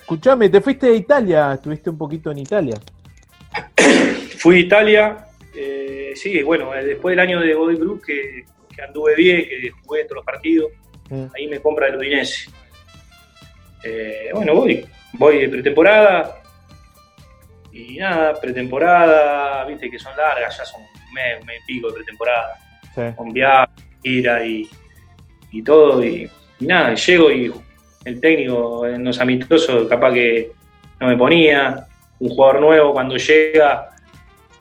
[0.00, 2.76] Escuchame, te fuiste a Italia, estuviste un poquito en Italia.
[4.36, 8.44] Fui a Italia, eh, sí, bueno, eh, después del año de Body Group que,
[8.86, 10.70] anduve bien, que jugué todos los partidos,
[11.08, 11.26] mm.
[11.36, 12.50] ahí me compra el Udinese.
[13.84, 16.42] Eh, bueno, voy, voy de pretemporada
[17.72, 21.88] y nada, pretemporada, viste que son largas, ya son un mes, un mes y pico
[21.88, 22.58] de pretemporada
[23.16, 23.70] con viaje,
[24.02, 24.68] gira y,
[25.64, 26.04] todo.
[26.04, 26.28] Y,
[26.60, 27.52] nada, llego y
[28.04, 30.52] el técnico en los amistosos capaz que
[31.00, 31.84] no me ponía.
[32.20, 33.90] Un jugador nuevo cuando llega,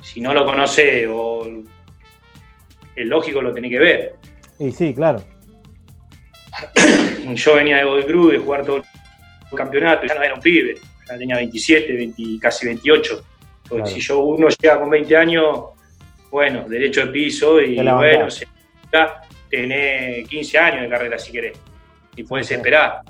[0.04, 1.44] si no lo conoce o
[2.96, 4.16] es lógico lo tiene que ver.
[4.60, 5.24] Y sí, claro.
[7.34, 10.76] Yo venía de Godoy Cruz, de jugar todo el campeonato, ya no era un pibe,
[11.08, 13.26] ya tenía 27, casi 28.
[13.70, 15.60] Porque si yo uno llega con 20 años,
[16.32, 18.28] bueno, derecho de piso y bueno,
[19.50, 21.58] tenés 15 años de carrera si querés.
[22.16, 23.02] Y puedes esperar,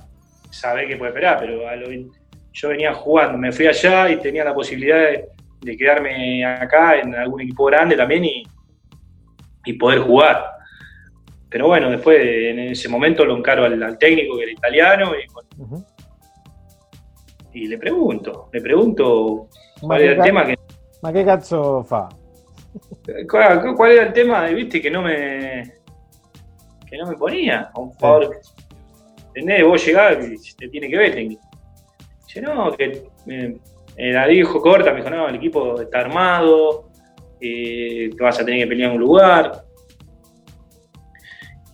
[0.50, 1.62] sabés que puedes esperar, pero
[2.54, 7.42] yo venía jugando, me fui allá y tenía la posibilidad de, quedarme acá en algún
[7.42, 8.44] equipo grande también y,
[9.78, 10.57] poder jugar.
[11.50, 15.12] Pero bueno, después en ese momento lo encaro al, técnico que era italiano
[17.54, 19.48] y, le pregunto, le pregunto
[19.82, 20.56] cuál era el tema que...
[21.02, 22.10] Ma qué cazzo fa?
[23.30, 24.46] ¿Cuál, era el tema?
[24.48, 25.64] Viste que no me
[26.86, 27.70] que no me ponía.
[27.76, 28.40] un favor,
[29.28, 29.66] ¿entendés?
[29.66, 31.42] Vos llegás y te tiene que ver técnico.
[32.26, 36.90] Dice, no, que eh, la dijo corta, me dijo, no, el equipo está armado,
[37.42, 39.67] eh, te vas a tener que pelear en un lugar.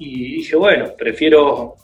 [0.05, 1.75] Y dije, bueno, prefiero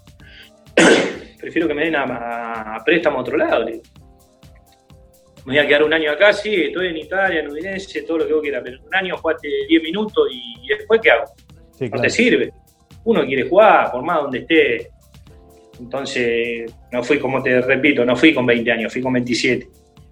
[1.40, 3.66] prefiero que me den a, préstamo a otro lado
[5.46, 8.28] me voy a quedar un año acá, sí, estoy en Italia, en Udinese, todo lo
[8.28, 11.24] que vos quieras, pero un año jugaste 10 minutos y, después ¿qué hago?
[11.80, 12.52] no te sirve.
[13.06, 14.92] Uno quiere jugar, por más donde esté.
[15.80, 19.68] Entonces, no fui, como te repito, no fui con 20 años, fui con 27.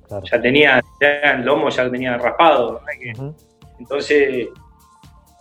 [0.08, 0.26] Claro.
[0.32, 2.82] Ya tenía, ya el lomo ya lo tenía raspado.
[3.18, 3.36] ¿no?
[3.78, 4.48] Entonces,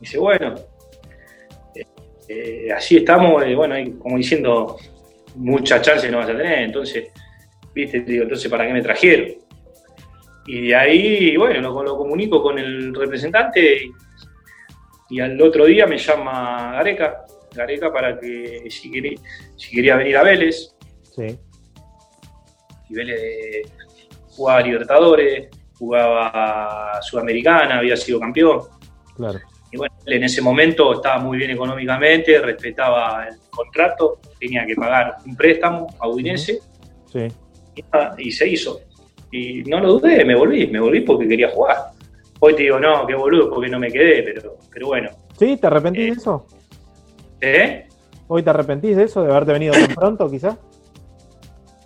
[0.00, 0.57] dice, bueno,
[2.28, 4.76] eh, así estamos, eh, bueno, como diciendo,
[5.36, 7.10] muchas chances no vas a tener, entonces,
[7.74, 9.32] viste, digo, entonces, ¿para qué me trajeron?
[10.46, 13.90] Y de ahí, bueno, lo, lo comunico con el representante y,
[15.10, 19.18] y al otro día me llama Gareca, Gareca para que si quería,
[19.56, 21.38] si quería venir a Vélez, Sí.
[22.90, 23.62] y Vélez eh,
[24.28, 28.60] jugaba Libertadores, jugaba Sudamericana, había sido campeón.
[29.16, 29.40] Claro.
[29.76, 34.74] Y bueno, él en ese momento estaba muy bien económicamente, respetaba el contrato, tenía que
[34.74, 36.60] pagar un préstamo a Udinese
[37.12, 37.28] Sí.
[38.16, 38.80] y, se hizo.
[39.30, 41.76] Y no lo dudé, me volví, me volví porque quería jugar.
[42.40, 45.10] Hoy te digo, no, qué boludo, porque no me quedé, pero, pero bueno.
[45.38, 45.58] ¿Sí?
[45.58, 46.06] ¿Te arrepentís Eh.
[46.06, 46.46] de eso?
[47.42, 47.86] ¿Eh?
[48.28, 50.56] ¿Hoy te arrepentís de eso, de haberte venido tan pronto, quizás?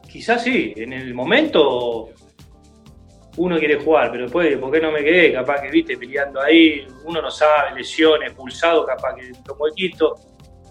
[0.08, 2.10] Quizás sí, en el momento
[3.42, 5.32] uno quiere jugar, pero después, ¿por qué no me quedé?
[5.32, 10.14] Capaz que, viste, peleando ahí, uno no sabe, lesiones, pulsado, capaz que tomó el quito,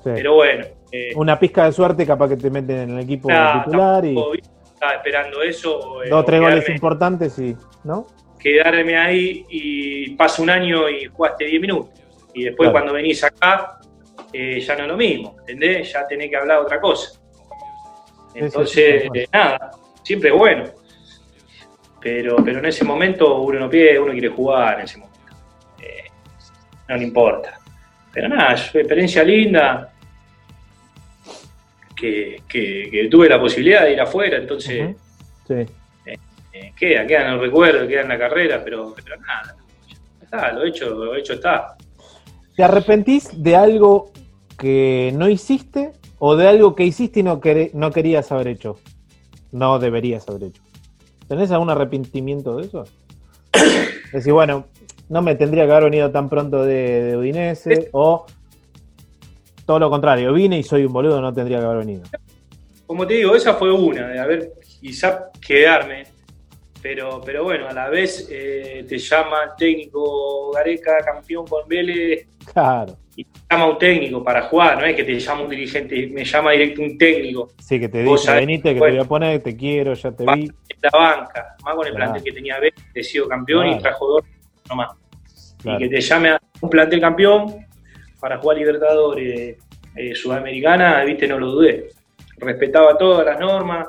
[0.04, 0.12] Sí.
[0.16, 0.66] pero bueno.
[0.92, 4.14] eh, Una pizca de suerte, capaz que te meten en el equipo nada, titular y
[4.16, 4.34] tampoco,
[4.74, 6.04] estaba esperando eso.
[6.04, 7.56] eh, dos o tres goles importantes y.
[7.84, 8.06] ¿No?
[8.40, 11.90] quedarme ahí y pasa un año y jugaste 10 minutos.
[12.34, 12.72] Y después Claro.
[12.72, 13.80] cuando venís acá,
[14.32, 15.92] eh, ya no es lo mismo, ¿entendés?
[15.92, 17.20] Ya tenés que hablar otra cosa.
[18.34, 19.20] Entonces, sí, sí, sí.
[19.20, 19.72] eh, nada,
[20.04, 20.64] siempre es bueno.
[22.02, 25.20] Pero, pero en ese momento uno no pide, uno quiere jugar en ese momento.
[25.82, 26.04] Eh,
[26.88, 27.60] no le importa.
[28.14, 29.94] Pero nada, es una experiencia linda.
[31.96, 34.96] Que, que- que tuve la posibilidad de ir afuera, entonces.
[35.46, 35.54] Sí.
[36.06, 39.56] eh, queda, queda en el recuerdo, queda en la carrera, pero, pero nada,
[40.22, 41.76] está, lo hecho, lo hecho está.
[42.56, 44.12] ¿Te arrepentís de algo
[44.58, 48.80] que no hiciste o de algo que hiciste y no, quere- no querías haber hecho?
[49.52, 50.62] No deberías haber hecho.
[51.30, 52.84] ¿Tenés algún arrepentimiento de eso?
[54.12, 54.66] Decir, bueno,
[55.08, 58.26] no me tendría que haber venido tan pronto de, de Udinese o
[59.66, 62.02] todo lo contrario, vine y soy un boludo, no tendría que haber venido.
[62.88, 66.06] Como te digo, esa fue una, de haber quizá quedarme,
[66.82, 72.98] pero, pero bueno, a la vez eh, te llama técnico Gareca, campeón con Vélez, Claro.
[73.20, 76.24] Y te llama un técnico para jugar, no es que te llama un dirigente, me
[76.24, 78.94] llama directo un técnico Sí, que te dice, venite, que bueno.
[78.94, 80.44] te voy a poner, te quiero, ya te vi.
[80.44, 82.12] en la banca, más con el Claro.
[82.12, 83.78] plantel que tenía Vélez, he sido campeón Claro.
[83.78, 84.22] y trajo dos
[84.70, 84.92] nomás.
[85.62, 85.78] Claro.
[85.78, 87.66] y que te llame a un plantel campeón
[88.22, 89.58] para jugar Libertadores
[89.96, 91.90] eh, Sudamericana, viste, no lo dudé.
[92.38, 93.86] Respetaba todas las normas,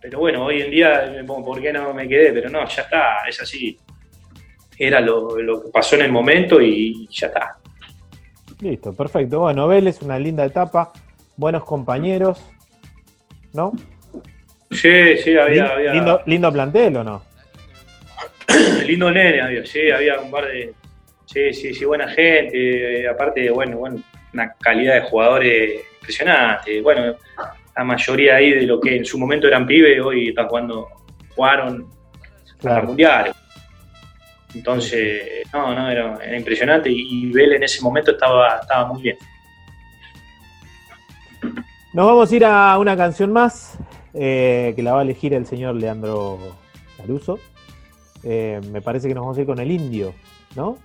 [0.00, 2.32] pero bueno, hoy en día, pongo, ¿por qué no me quedé?
[2.32, 3.76] Pero no, ya está, es así.
[4.78, 7.56] Era lo, lo que pasó en el momento y ya está.
[8.60, 9.40] Listo, perfecto.
[9.40, 10.92] Bueno, Vélez, una linda etapa,
[11.36, 12.40] buenos compañeros,
[13.52, 13.72] ¿no?
[14.70, 17.22] Sí, sí, había, Lin- había Lindo, lindo plantel o no?
[18.86, 20.74] lindo nene, había, sí, había un par de.
[21.26, 23.06] Sí, sí, sí, buena gente.
[23.08, 24.02] aparte, bueno, bueno,
[24.32, 26.80] una calidad de jugadores impresionante.
[26.80, 27.14] Bueno,
[27.76, 30.88] la mayoría ahí de lo que en su momento eran pibes, hoy están jugando,
[31.34, 31.86] jugaron
[32.58, 32.86] Claro.
[32.88, 33.34] mundiales.
[34.54, 39.02] Entonces, no, no, era, era impresionante y, y Vélez en ese momento estaba, estaba muy
[39.02, 39.16] bien.
[41.92, 43.78] Nos vamos a ir a una canción más
[44.14, 46.38] eh, que la va a elegir el señor Leandro
[46.96, 47.38] Caruso.
[48.22, 50.14] Eh, me parece que nos vamos a ir con el indio,
[50.54, 50.76] ¿no?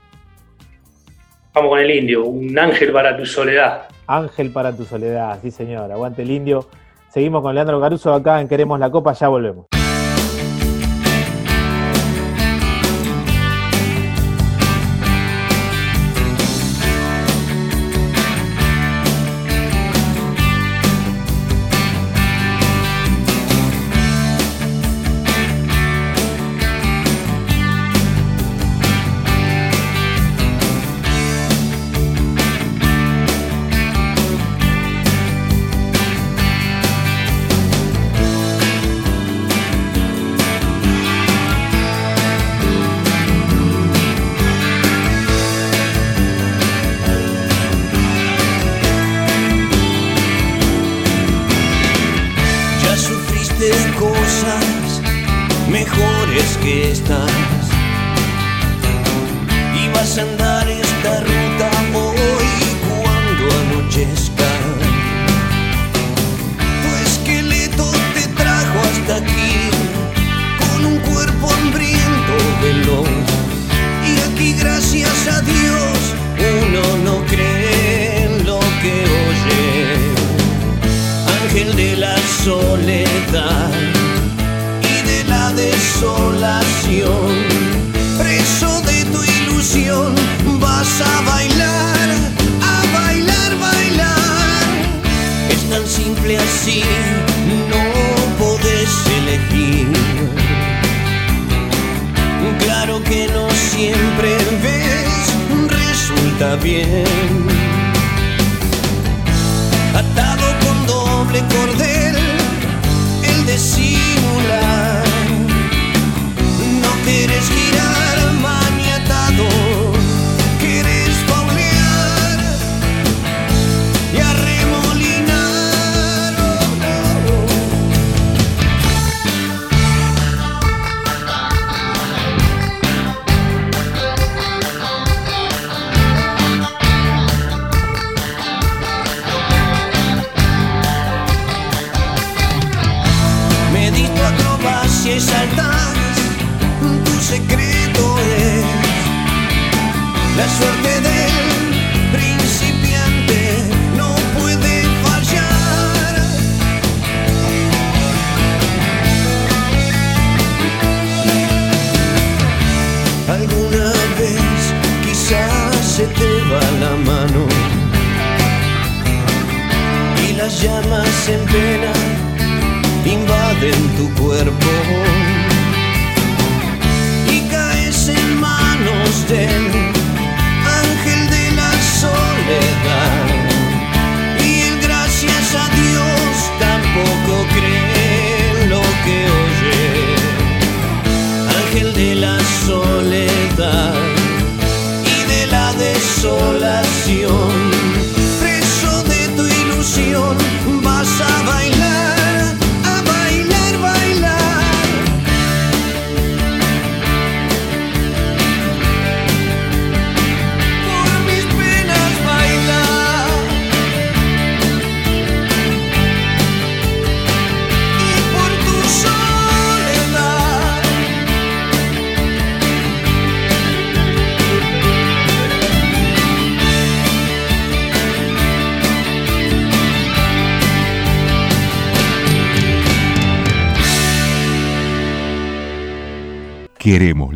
[1.54, 3.88] Vamos con el indio, un ángel para tu soledad.
[4.08, 6.68] Ángel para tu soledad, sí señor, aguante el indio.
[7.10, 9.73] Seguimos con Leandro Caruso acá en Queremos la Copa, ya volvemos.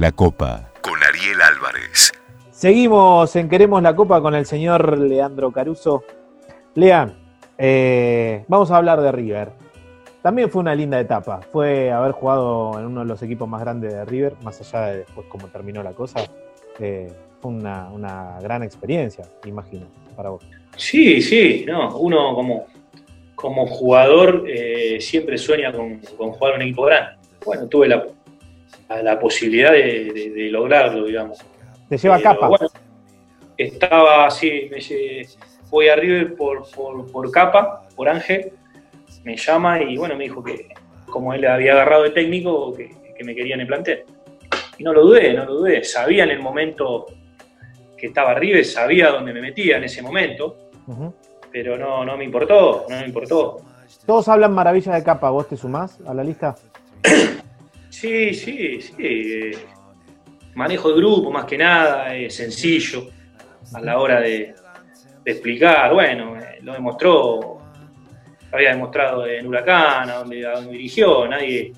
[0.07, 0.71] La copa.
[0.79, 2.13] Con Ariel Álvarez.
[2.49, 6.05] Seguimos en Queremos la Copa con el señor Leandro Caruso.
[6.75, 7.13] Lean,
[7.57, 9.51] eh, vamos a hablar de River.
[10.21, 11.41] También fue una linda etapa.
[11.51, 14.97] Fue haber jugado en uno de los equipos más grandes de River, más allá de
[14.99, 16.21] después cómo terminó la cosa.
[16.79, 20.41] eh, fue una, una gran experiencia, imagino, para vos.
[20.77, 22.67] Sí, sí, no, uno como,
[23.35, 27.17] como jugador eh, siempre sueña con, con jugar en un equipo grande.
[27.45, 28.05] Bueno, tuve la,
[28.89, 31.39] la, la posibilidad de, de- de lograrlo, digamos.
[31.89, 32.47] Te lleva Pero, capa.
[32.49, 32.67] bueno,
[33.57, 34.79] estaba así, me
[35.69, 38.51] voy a River por, por, por capa, por Ángel,
[39.23, 40.69] me llama y bueno, me dijo que
[41.09, 44.03] como él había agarrado de técnico, que, que me querían en el plantel.
[44.77, 45.83] Y no lo dudé, no lo dudé.
[45.83, 47.05] Sabía en el momento
[47.97, 50.57] que estaba River, sabía dónde me metía en ese momento,
[51.51, 53.57] pero no, no me importó, no me importó.
[54.05, 55.29] Todos hablan maravilla de capa.
[55.31, 56.55] ¿Vos te sumás a la lista?
[57.99, 58.93] Sí, sí, sí.
[58.99, 59.57] eh,
[60.53, 63.09] Manejo de grupo, más que nada, es sencillo
[63.73, 64.53] a la hora de,
[65.23, 65.91] de explicar.
[65.91, 67.59] Bueno, eh, lo demostró,
[68.51, 71.27] lo había demostrado en Huracán, a donde, a donde dirigió.
[71.27, 71.73] Nadie,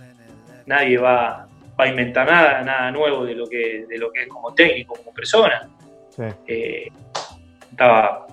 [0.66, 1.48] nadie va,
[1.80, 4.96] va a inventar nada, nada nuevo de lo que, de lo que es como técnico,
[4.96, 5.70] como persona.
[6.10, 6.24] Sí.
[6.48, 6.88] Eh,
[7.72, 8.28] estaba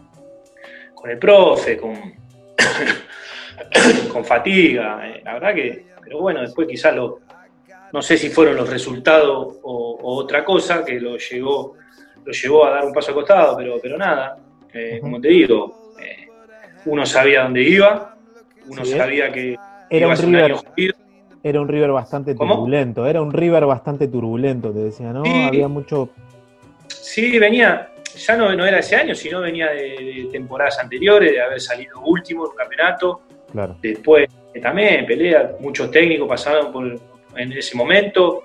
[0.93, 1.95] con el profe, con,
[4.12, 7.20] con fatiga, eh, la verdad que, pero bueno, después quizás lo,
[7.97, 11.76] no sé si fueron los resultados o, o otra cosa que lo llevó,
[12.26, 14.36] lo llevó a dar un paso al costado, pero, pero nada,
[14.70, 16.26] eh, como te digo, eh,
[16.84, 18.14] uno sabía dónde iba,
[18.68, 19.57] uno Sí, sabía que
[19.88, 20.94] Era iba a un ser un año River,
[21.42, 22.53] era un River bastante ¿Cómo?
[22.57, 23.07] turbulento.
[23.07, 25.24] Era un River bastante turbulento, te decía, ¿no?
[25.24, 25.44] Sí.
[25.49, 26.11] Había mucho.
[26.88, 29.80] Sí, venía, ya no, no era ese año, sino venía de,
[30.24, 33.22] de temporadas anteriores, de haber salido último en un campeonato,
[33.53, 33.74] Claro.
[33.80, 38.43] después eh, también pelea, muchos técnicos pasaron por, en ese momento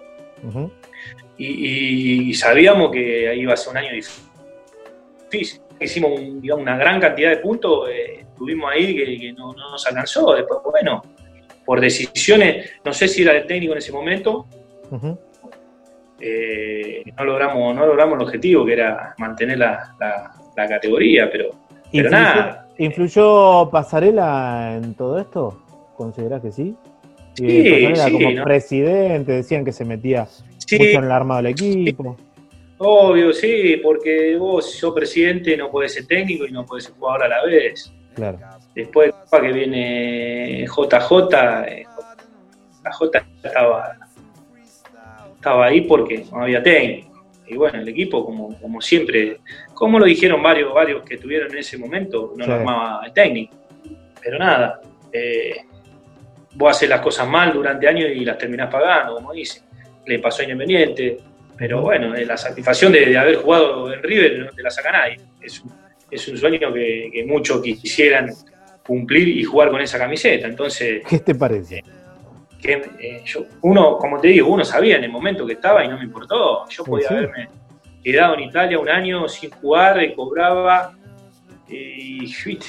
[1.38, 5.62] y, y- y sabíamos que iba a ser un año difícil.
[5.80, 9.72] Hicimos un- digamos, una gran cantidad de puntos, eh, tuvimos ahí que, que no, no
[9.72, 10.34] nos alcanzó.
[10.36, 11.02] Después, bueno,
[11.66, 14.46] por decisiones, no sé si era el técnico en ese momento,
[16.20, 21.52] eh, no, logramos, no logramos el objetivo que era mantener la, la- la categoría, pero,
[21.92, 22.68] pero ¿Influyó, nada.
[22.78, 25.64] ¿Influyó Pasarela en todo esto?
[25.96, 26.76] ¿Considerás que sí?
[27.42, 28.44] Y Sí, sí, como ¿no?
[28.44, 30.28] presidente, decían que se metía
[30.58, 32.18] Sí, mucho en el armado del equipo.
[32.78, 37.24] obvio, sí, porque vos, sos presidente, no podés ser técnico y no podés ser jugador
[37.24, 37.92] a la vez.
[38.14, 38.38] Claro.
[38.76, 41.84] Después que viene JJ, eh,
[42.84, 43.98] la J estaba,
[45.36, 47.10] estaba ahí porque no había técnico.
[47.48, 49.40] y bueno, el equipo, como, como siempre,
[49.74, 53.56] como lo dijeron varios, varios que estuvieron en ese momento, no lo armaba el técnico.
[54.24, 54.80] Pero nada,
[55.12, 55.56] eh,
[56.54, 59.62] vos haces las cosas mal durante años y las terminás pagando, como dice.
[60.06, 61.20] Le pasó a Independiente,
[61.58, 64.92] pero bueno, eh, la satisfacción de, de haber jugado en River no te la saca
[64.92, 65.20] nadie.
[65.42, 65.72] Es un,
[66.10, 68.30] es un sueño que, que muchos quisieran
[68.86, 70.48] cumplir y jugar con esa camiseta.
[70.48, 71.84] Entonces, ¿Qué te parece?
[72.62, 75.88] que eh, yo, uno, como te digo, uno sabía en el momento que estaba y
[75.88, 76.68] no me importó.
[76.70, 77.14] Yo podía sí.
[77.14, 77.48] haberme
[78.04, 80.96] quedado en Italia un año sin jugar, y cobraba
[81.68, 82.66] y viste,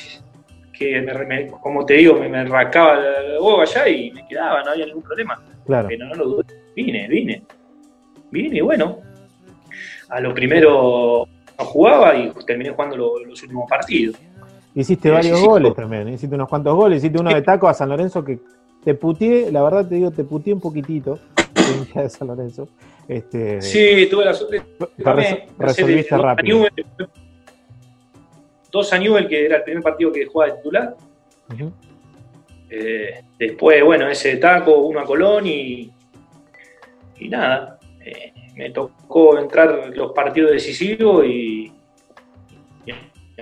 [0.73, 4.63] que me- me- como te digo, me, me rascaba la boca allá y me quedaba,
[4.63, 5.41] no había ningún problema.
[5.67, 5.89] Claro.
[5.89, 6.45] Pero no lo dudé,
[6.75, 7.43] vine, vine.
[8.31, 8.99] Vine y bueno,
[10.09, 11.27] a lo primero
[11.59, 14.17] no jugaba y terminé jugando lo- los últimos partidos.
[14.75, 15.49] Hiciste Sí, varios sí, sí.
[15.49, 18.39] goles también, hiciste unos cuantos goles, hiciste uno de taco a San Lorenzo que
[18.83, 21.19] te puteé, la verdad te digo, te puteé un poquitito,
[21.95, 22.69] de San Lorenzo.
[23.07, 24.63] Este, Sí, tuve la suerte
[25.59, 26.67] resolviste rápido.
[28.73, 30.97] Dos a Newell, que era el primer partido que jugaba de titular.
[32.71, 35.91] Eh, después, bueno, ese de taco, uno a Colón y,
[37.19, 37.79] y nada.
[38.05, 41.73] eh, me tocó entrar los partidos decisivos y,
[42.87, 42.93] y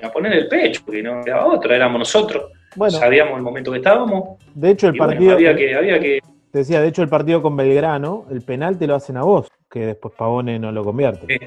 [0.03, 2.51] a poner el pecho, porque no quedaba otra, éramos nosotros.
[2.77, 4.39] Bueno, Sabíamos el momento que estábamos.
[4.55, 6.21] de hecho el bueno, partido, había, que, había que.
[6.53, 9.49] te decía, de hecho el partido con Belgrano, el penal te lo hacen a vos,
[9.71, 11.47] que después Pavone no lo convierte, Sí.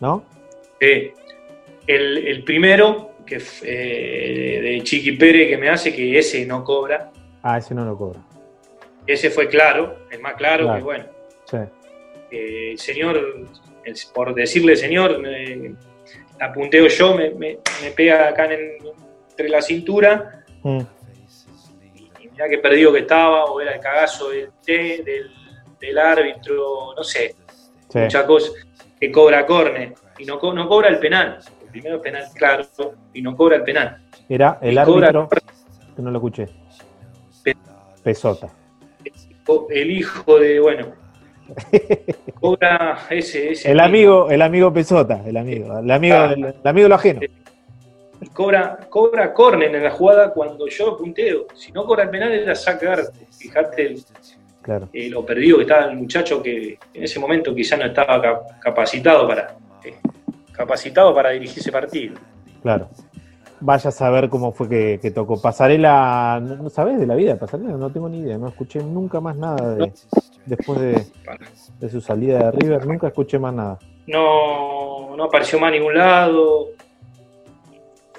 [0.00, 0.22] ¿no?
[0.80, 1.12] eh,
[1.88, 7.10] el, el primero, que eh, de Chiqui Pérez, que me hace que ese no cobra.
[7.42, 8.20] Ah, ese no lo cobra.
[9.06, 10.78] Ese fue claro, el más claro, Claro.
[10.78, 11.04] que bueno.
[11.44, 11.56] Sí.
[12.32, 13.16] eh, el señor,
[13.84, 15.72] el- por decirle señor, eh,
[16.40, 18.78] apunteo yo, me, me- me pega acá en-
[19.30, 20.80] entre la cintura Mm,
[22.20, 25.30] y mirá qué perdido que estaba, o era el cagazo del, té, del,
[25.80, 27.34] del árbitro, no sé,
[27.88, 27.98] sí.
[27.98, 28.52] muchas cosas,
[29.00, 31.38] que cobra córner y no, co- no cobra el penal.
[31.70, 32.64] Primero penal, claro,
[33.14, 34.02] y no cobra el penal.
[34.28, 35.28] Era el Y cobra- árbitro,
[35.96, 36.48] que no lo escuché.
[37.44, 37.56] Pe-
[38.02, 38.48] Pesota.
[39.70, 40.86] El hijo de, bueno,
[42.40, 46.32] cobra ese, ese El amigo, el amigo Pesota, el amigo, el amigo, Ah.
[46.34, 47.20] el amigo de lo ajeno.
[48.22, 51.46] y cobra, cobra córner en la jugada cuando yo punteo.
[51.54, 53.00] Si no cobra el penal, era sacar.
[53.36, 54.04] Fijate el-
[54.62, 54.88] Claro.
[54.92, 58.60] eh, lo perdido que estaba el muchacho que en ese momento quizá no estaba cap-
[58.60, 59.56] capacitado para
[60.60, 62.16] capacitado para dirigir ese partido.
[62.62, 62.90] Claro.
[63.60, 65.40] Vaya a saber cómo fue que, que tocó.
[65.40, 67.72] Pasarela, ¿no, sabés de la vida de Pasarela?
[67.72, 69.92] No tengo ni idea, no escuché nunca más nada de,
[70.44, 71.06] después de,
[71.78, 73.78] de su salida de River, nunca escuché más nada.
[74.06, 76.68] No, no apareció más a ningún lado.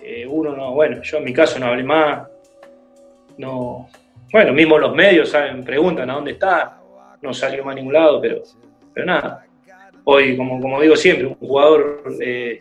[0.02, 2.28] Eh, uno no, bueno, yo en mi caso no hablé más.
[3.38, 3.88] No,
[4.32, 6.80] bueno, mismo los medios saben, preguntan a dónde está.
[7.22, 8.42] No salió más a ningún lado, pero,
[8.94, 9.46] pero nada.
[10.04, 12.60] Hoy, como, como digo siempre, un jugador, eh,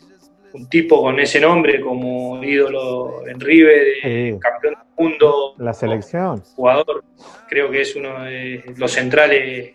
[0.53, 4.39] un tipo con ese nombre como ídolo en River, eh, Sí.
[4.41, 6.43] campeón del mundo, La selección.
[6.57, 7.05] jugador,
[7.49, 9.75] creo que es uno de los centrales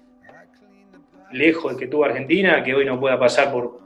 [1.32, 3.80] lejos que tuvo Argentina, que hoy no pueda pasar por,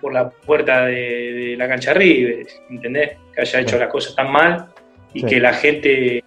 [0.00, 3.12] por la puerta de, de la cancha River, ¿entendés?
[3.34, 3.78] Que haya hecho Sí.
[3.80, 4.66] las cosas tan mal
[5.14, 5.26] y Sí.
[5.26, 6.24] que la gente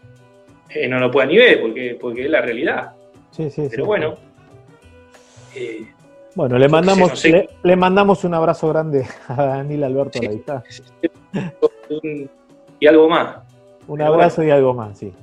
[0.70, 2.94] eh, no lo pueda ni ver, porque, porque es la realidad.
[3.32, 3.68] Sí, sí, sí.
[3.72, 4.16] Pero bueno,
[5.56, 5.86] eh,
[6.36, 7.30] Bueno, le mandamos, no sé.
[7.32, 10.28] le, le mandamos un abrazo grande a Daniel Alberto Sí.
[10.28, 10.64] ahí está.
[11.90, 12.30] un-
[12.80, 13.38] y algo más.
[13.88, 15.14] Un Pero abrazo y algo más, sí.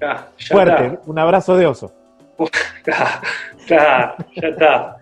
[0.00, 1.00] Ah, ya Fuerte, está.
[1.06, 1.92] un abrazo de oso.
[2.92, 3.20] Ah,
[3.68, 4.96] ya, ya está.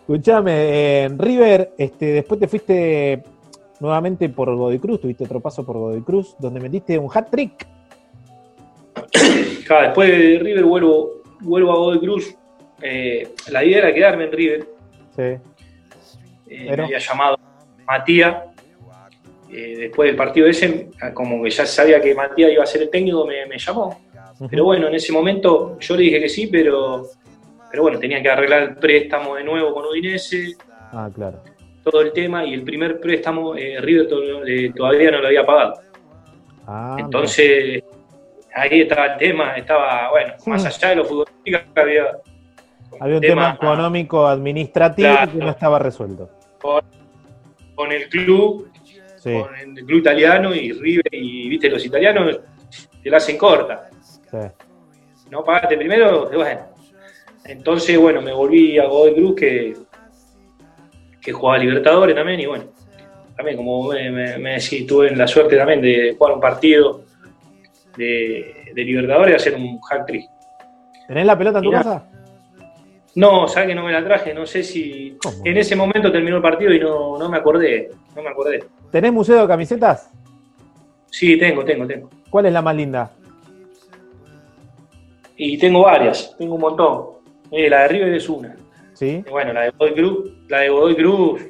[0.00, 3.22] Escuchame, en River, este, después te fuiste
[3.78, 7.64] nuevamente por Godoy Cruz, tuviste otro paso por Godoy Cruz, donde metiste un hat trick.
[9.12, 11.10] Después de River vuelvo,
[11.40, 12.34] vuelvo a Godoy Cruz.
[12.82, 14.68] Eh, la idea era quedarme en River.
[15.16, 15.22] Sí.
[15.22, 15.38] Eh,
[16.48, 17.38] Pero- Me había llamado
[17.86, 18.36] Matías.
[19.50, 22.90] Eh, después del partido ese, como que ya sabía que Matías iba a ser el
[22.90, 24.00] técnico, me, me llamó.
[24.50, 27.06] Pero bueno, en ese momento yo le dije que sí, pero,
[27.70, 30.54] pero bueno, tenía que arreglar el préstamo de nuevo con Udinese,
[30.90, 31.42] Ah, claro.
[31.84, 35.44] todo el tema, y el primer préstamo eh, River to- eh, todavía no lo había
[35.44, 35.74] pagado.
[36.66, 37.82] Ah, Entonces,
[38.54, 40.66] ahí estaba el tema, estaba, bueno, más Hmm.
[40.66, 42.06] allá de lo futbolístico, había.
[43.00, 45.32] Había un tema, económico administrativo Claro.
[45.32, 46.30] que no estaba resuelto.
[47.74, 48.70] con el club,
[49.16, 52.40] Sí, con el club italiano y River, y viste, los italianos
[53.02, 53.88] te la hacen corta.
[54.30, 54.36] sí.
[55.30, 56.60] No pagaste primero, bueno.
[57.46, 59.76] Entonces, bueno, me volví a Godoy Cruz que,
[61.20, 62.64] que jugaba Libertadores también, y bueno,
[63.34, 67.02] también como me, me, me decís, tuve la suerte también de jugar un partido
[67.96, 70.28] de, de Libertadores y hacer un hack trick.
[71.08, 72.04] ¿Tenés la pelota en tu casa?
[73.14, 75.16] No, sabes que no me la traje, no sé si.
[75.22, 75.36] ¿Cómo?
[75.44, 77.90] En ese momento terminó el partido y no, no me acordé.
[78.16, 78.64] No me acordé.
[78.90, 80.10] ¿Tenés museo de camisetas?
[81.10, 82.08] Sí, tengo, tengo, tengo.
[82.30, 83.10] ¿Cuál es la más linda?
[85.36, 87.06] Y tengo varias, tengo un montón.
[87.50, 88.56] Eh, la de River es una.
[88.94, 89.22] ¿Sí?
[89.26, 91.42] Y bueno, la de Godoy Cruz, la de Godoy Cruz.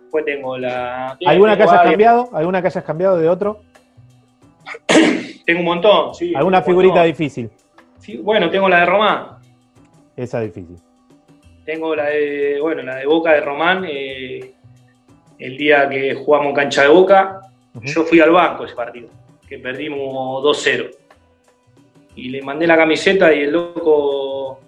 [0.00, 1.18] Después tengo la.
[1.26, 1.92] ¿Alguna que hayas varias.
[1.92, 2.30] cambiado?
[2.32, 3.60] ¿Alguna que hayas cambiado de otro?
[5.44, 6.34] Tengo un montón, sí.
[6.34, 7.06] ¿Alguna figurita montón.
[7.06, 7.50] difícil?
[8.00, 9.26] Sí, bueno, tengo la de Román.
[10.16, 10.76] Esa difícil.
[11.66, 13.84] Tengo la de, bueno, la de Boca de Román.
[13.88, 14.52] eh,
[15.38, 17.42] el día que jugamos cancha de Boca,
[17.82, 19.10] yo fui al banco ese partido,
[19.46, 20.90] que perdimos 2-0.
[22.14, 24.60] Y le mandé la camiseta y el loco,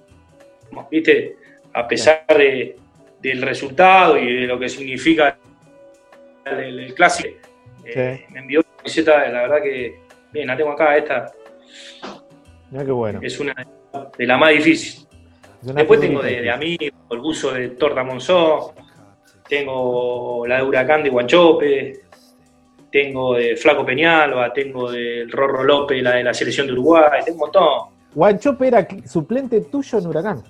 [0.90, 1.36] viste,
[1.72, 2.76] a pesar de-
[3.22, 5.38] del resultado y de lo que significa
[6.44, 7.30] el, el clásico,
[7.86, 10.00] eh, me envió la camiseta, la verdad que,
[10.32, 11.32] bien, la tengo acá, esta
[12.70, 13.20] Mira qué bueno.
[13.22, 13.54] es una
[14.18, 15.07] de la más difícil.
[15.62, 18.72] Después tengo de, de amigos, el buzo de Torta Monzón,
[19.48, 22.00] tengo la de Huracán de Guanchope,
[22.92, 27.36] tengo de Flaco Peñalba, tengo del Rorro López, la de la selección de Uruguay, tengo
[27.36, 27.98] un montón.
[28.14, 30.42] Guanchope era suplente tuyo en Huracán.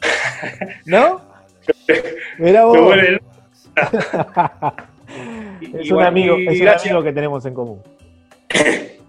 [0.86, 1.20] ¿No?
[2.38, 2.80] Vos.
[2.80, 3.20] Vuelve.
[5.72, 7.82] Es un amigo, es un amigo que tenemos en común.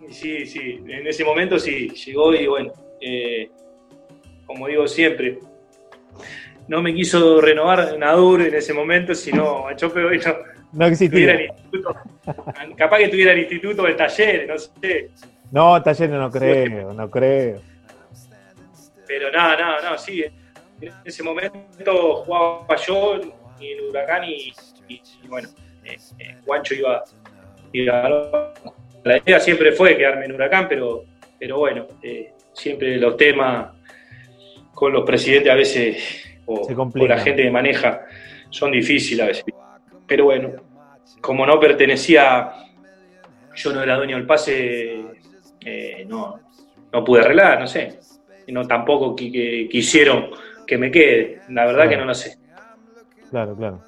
[0.09, 2.71] Sí, sí, en ese momento sí, llegó y bueno,
[3.01, 3.51] eh,
[4.47, 5.39] como digo siempre,
[6.67, 10.35] no me quiso renovar Nadur en ese momento, sino Guanchope hoy no,
[10.73, 11.41] No existía.
[11.45, 11.95] instituto.
[12.75, 15.09] Capaz que estuviera en instituto o en taller, no sé.
[15.51, 17.61] No, Talleres no creo, no creo.
[19.07, 20.23] Pero nada, nada, no, sí.
[20.81, 24.51] En ese momento jugaba yo en Huracán y,
[24.89, 25.47] y- y bueno,
[25.85, 27.03] eh, eh, Guancho iba,
[27.71, 28.53] iba a-
[29.03, 31.05] La idea siempre fue quedarme en Huracán, pero,
[31.39, 33.69] pero bueno, eh, siempre los temas
[34.78, 36.67] con los presidentes a veces, o,
[37.07, 38.05] la gente que maneja,
[38.51, 39.43] son difíciles a veces.
[40.05, 40.51] Pero bueno,
[41.19, 42.51] como no pertenecía,
[43.55, 45.03] yo no era dueño del pase,
[45.65, 46.39] eh, no,
[46.93, 47.97] no pude arreglar, no sé.
[48.45, 50.28] Y no tampoco qui- que quisieron
[50.67, 51.41] que me quede.
[51.49, 51.89] La verdad Claro.
[51.89, 52.38] que no lo sé.
[53.32, 53.80] Claro, claro.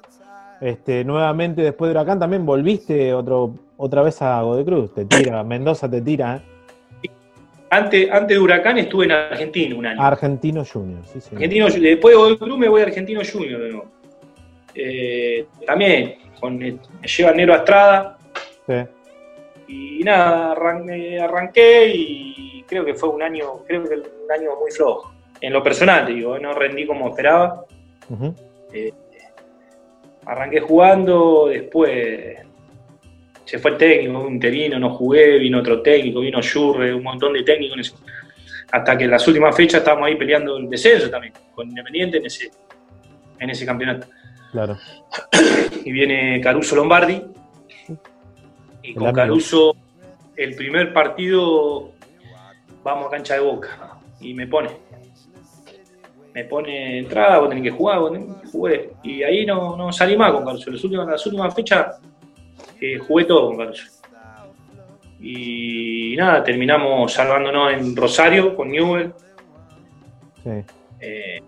[0.60, 4.92] Este, nuevamente después de Huracán también volviste otro, otra vez a Godoy Cruz.
[4.92, 6.49] Te tira, Mendoza te tira, ¿eh?
[7.72, 10.02] Antes, antes de Huracán estuve en Argentina un año.
[10.02, 11.36] Argentino Junior, sí, señor.
[11.36, 13.90] Argentino, después de Cruz me voy a Argentino Junior de nuevo.
[14.74, 18.18] Eh, también con, eh, me lleva Nero Estrada
[18.66, 18.74] Sí.
[19.68, 24.70] y nada, arranqué, arranqué y creo que fue un año, creo que un año muy
[24.72, 25.12] flojo.
[25.40, 27.64] En lo personal, digo, no rendí como esperaba.
[28.08, 28.34] Ujú.
[30.26, 32.36] Arranqué jugando, después
[33.50, 37.32] se fue el técnico, un interino, no jugué, vino otro técnico, vino Jurre, un montón
[37.32, 37.74] de técnicos.
[37.74, 37.94] en ese-
[38.70, 42.26] hasta que en las últimas fechas estábamos ahí peleando el descenso también, con Independiente en
[42.26, 42.48] ese,
[43.40, 44.06] en ese campeonato.
[44.52, 44.78] Claro.
[45.84, 47.20] Y viene Caruso Lombardi,
[48.84, 49.12] y con.
[49.12, 49.74] Caruso
[50.36, 51.90] el primer partido
[52.84, 54.68] vamos a cancha de boca, y me pone.
[56.32, 58.90] Me pone entrada, vos tenés que jugar, vos tenés que jugué.
[59.02, 60.70] Y ahí no, no salí más con Caruso.
[60.70, 61.96] Las últimas, las últimas fechas
[62.80, 63.84] eh, jugué todo con Caruso.
[65.20, 69.12] Y nada, terminamos salvándonos en Rosario con Newell.
[70.42, 70.50] Sí.
[71.00, 71.40] eh,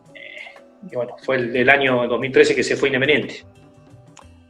[0.91, 3.45] y bueno, fue el, el año 2013 que se fue Independiente.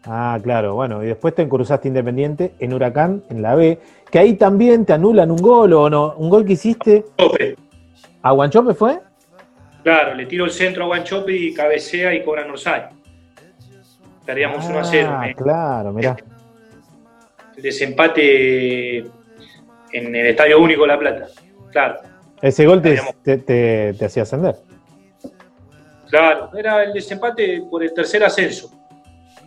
[0.04, 3.78] Ah, claro, bueno, y después te cruzaste Independiente en Huracán, en la B,
[4.10, 7.04] que ahí también te anulan un gol o no, un gol que hiciste.
[7.18, 7.54] Chope,
[8.22, 8.98] ¿A Guanchope fue?
[9.84, 12.88] claro, le tiro el centro a Guanchope y cabecea y cobran Rosario.
[14.26, 15.08] Perdíamos 1 a 0.
[15.12, 15.34] Ah, eh.
[15.36, 16.16] claro, mirá.
[17.56, 21.26] El desempate en el Estadio Único La Plata.
[21.70, 22.00] Claro,
[22.40, 24.56] Ese gol te, te, te- te hacía ascender.
[26.08, 26.50] claro.
[26.56, 28.70] Era el desempate por el tercer ascenso.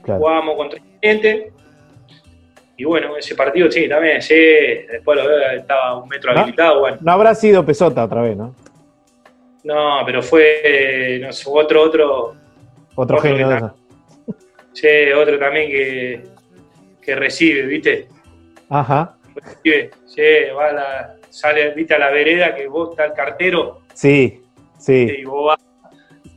[0.03, 0.19] Claro.
[0.21, 1.51] Jugábamos contra Independiente.
[2.77, 4.35] Y bueno, ese partido sí, también, sí.
[4.35, 6.41] Después lo veo, estaba un metro ¿No?
[6.41, 6.79] habilitado.
[6.81, 8.53] Bueno, No habrá sido Pesota otra vez, ¿no?
[9.63, 12.35] no, pero fue no sé, otro, otro,
[12.95, 13.75] Otro Otro genio de que eso.
[14.73, 14.87] sí,
[15.17, 16.23] otro también que,
[17.05, 18.07] que recibe, ¿viste?
[18.69, 19.17] Ajá.
[19.35, 20.21] Recibe, sí,
[20.57, 24.41] va a la, sale, viste, a la vereda que vos está el cartero Sí,
[24.79, 25.07] sí.
[25.19, 25.59] y vos vas,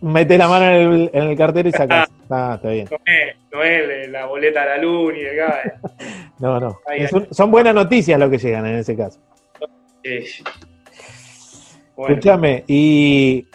[0.01, 2.09] Mete la mano en el, en el cartero y sacas.
[2.31, 2.87] Ah, está bien.
[2.91, 5.81] no es, no es la boleta a la luz ni de acá.
[6.39, 6.79] No, no.
[6.87, 9.19] Ahí, Es un- son buenas noticias lo que llegan en ese caso.
[10.05, 10.25] eh,
[11.97, 13.49] bueno, Escúchame, y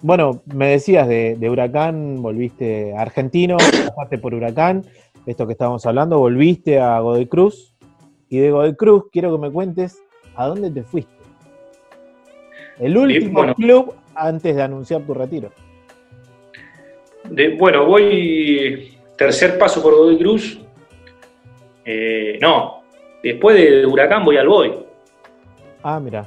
[0.00, 3.58] bueno, me decías de, de Huracán, volviste a Argentino,
[3.94, 4.86] pasaste por Huracán,
[5.26, 7.74] esto que estábamos hablando, volviste a Godoy Cruz,
[8.28, 10.02] y de Godoy Cruz quiero que me cuentes
[10.34, 11.12] a dónde te fuiste.
[12.78, 13.54] El último bueno.
[13.54, 15.50] club antes de anunciar tu retiro.
[17.24, 20.60] de- bueno, voy tercer paso por Godoy Cruz.
[21.84, 22.82] Eh, no,
[23.22, 24.74] después de Huracán voy al Boy.
[25.82, 26.26] Ah, mira.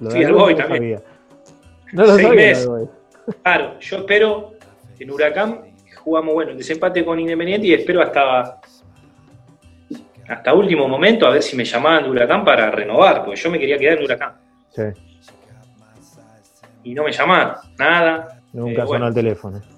[0.00, 0.82] Lo Sí, al Boy no también.
[0.98, 1.02] sabía.
[1.92, 2.40] No lo Seis sabía.
[2.46, 2.68] meses.
[3.42, 4.52] Claro, yo espero
[4.98, 5.60] en Huracán
[6.02, 8.60] jugamos bueno el desempate con Independiente y espero hasta
[10.28, 13.58] hasta último momento a ver si me llamaban de Huracán para renovar, porque yo me
[13.58, 14.32] quería quedar en Huracán
[14.70, 14.82] Sí,
[16.84, 18.40] y no me llamaron, nada.
[18.52, 19.60] nunca Eh, sonó el teléfono.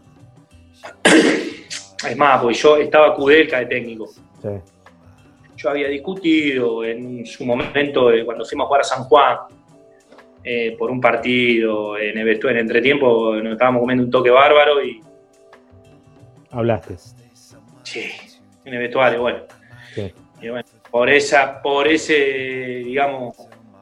[2.08, 4.06] Es más, porque yo estaba Kudelka de técnico.
[4.06, 4.48] Sí,
[5.56, 9.38] Yo había discutido en su momento eh, cuando fuimos a jugar a San Juan
[10.42, 15.00] eh, por un partido en en entretiempo nos estábamos comiendo un toque bárbaro y
[16.54, 16.96] hablaste.
[17.82, 18.10] sí,
[18.64, 19.40] en el vestuario, bueno.
[19.94, 20.12] Sí.
[20.40, 22.14] Y bueno, por esa, por ese,
[22.84, 23.36] digamos,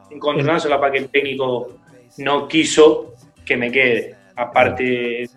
[0.09, 1.79] encontronazo capaz que el técnico
[2.17, 3.13] no quiso
[3.45, 4.15] que me quede.
[4.35, 5.29] Aparte,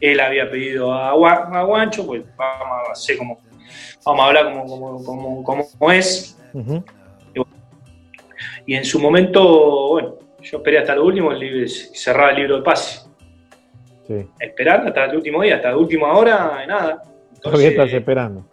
[0.00, 3.40] él había pedido a, a Guancho, pues vamos a hacer como,
[4.04, 6.38] vamos a hablar como, como, como, como es.
[8.66, 11.30] Y en su momento, bueno, yo esperé hasta lo último,
[11.94, 13.05] cerrar el libro de pase.
[14.06, 14.26] Sí.
[14.38, 17.02] Esperar hasta el último día, hasta la última hora, nada.
[17.42, 18.46] Todavía estás esperando.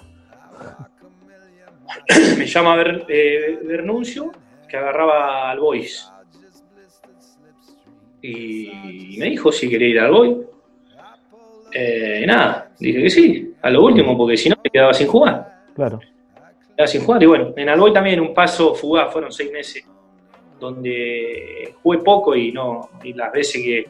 [2.37, 4.31] me llama Ber- eh, Bernuncio,
[4.67, 6.09] que agarraba al Boys.
[8.21, 10.37] Y me dijo si quería ir al Boys.
[11.71, 15.63] Eh, nada, dije que sí, a lo último, porque si no me quedaba sin jugar.
[15.75, 15.97] Claro.
[15.99, 17.23] Me quedaba sin jugar.
[17.23, 19.85] Y bueno, en Alboy también un paso fugaz, fueron seis meses
[20.59, 23.85] donde jugué poco y no y las veces que,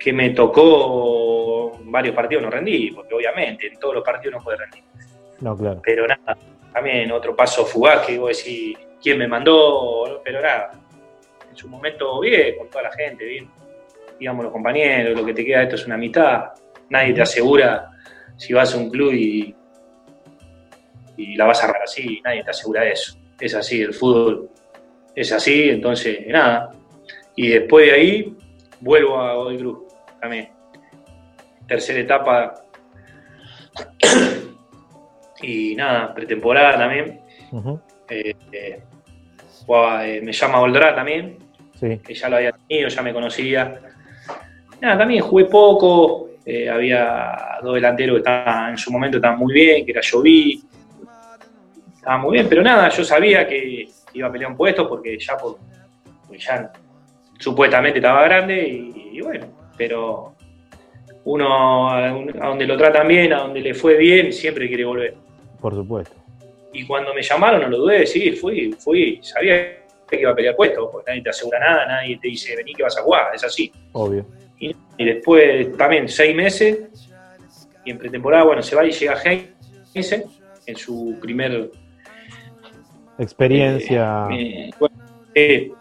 [0.00, 4.56] que me tocó varios partidos no rendí, porque obviamente en todos los partidos no puede
[4.56, 4.82] rendir.
[5.40, 5.80] No, claro.
[5.82, 6.36] pero nada,
[6.72, 10.20] también otro paso fugaz que vos decís, ¿quién me mandó?
[10.24, 10.72] Pero nada,
[11.48, 13.50] en su momento bien, con toda la gente, bien,
[14.18, 16.50] digamos los compañeros, lo que te queda de esto es una mitad,
[16.88, 17.90] nadie te asegura
[18.36, 19.54] si vas a un club y,
[21.16, 24.50] y la vas a agarrar así, nadie te asegura eso, es así, el fútbol
[25.14, 26.70] es así, entonces nada,
[27.34, 28.36] y después de ahí
[28.80, 29.89] vuelvo a Godoy Cruz
[30.20, 30.50] también,
[31.66, 32.54] tercera etapa
[35.42, 37.20] y nada, pretemporada también.
[38.08, 38.82] Eh, eh,
[39.64, 41.38] jugaba, eh, me llama Oldra también,
[41.78, 43.80] Sí, que ya lo había tenido, ya me conocía.
[44.80, 46.28] Nada, también jugué poco.
[46.70, 50.62] había dos delanteros que estaban en su momento estaban muy bien, que era Joví.
[51.94, 55.36] Estaba muy bien, pero nada, yo sabía que iba a pelear un puesto porque ya,
[55.36, 55.58] por,
[56.26, 56.70] porque ya
[57.38, 59.46] supuestamente estaba grande y, y bueno,
[59.80, 60.34] pero
[61.24, 65.14] uno a, a donde lo tratan bien, a donde le fue bien, siempre quiere volver.
[65.58, 66.14] por supuesto.
[66.74, 70.54] Y cuando me llamaron, no lo dudé, sí, fui, fui, sabía que iba a pelear
[70.54, 73.42] puesto, porque nadie te asegura nada, nadie te dice, vení que vas a jugar, es
[73.42, 73.72] así.
[73.92, 74.26] Obvio.
[74.58, 76.78] Y, y después también seis meses,
[77.86, 80.26] y en pretemporada, bueno, se va y llega Heinze
[80.66, 81.70] en su primer...
[83.18, 84.26] Experiencia.
[84.30, 84.96] eh, bueno,
[85.34, 85.72] eh,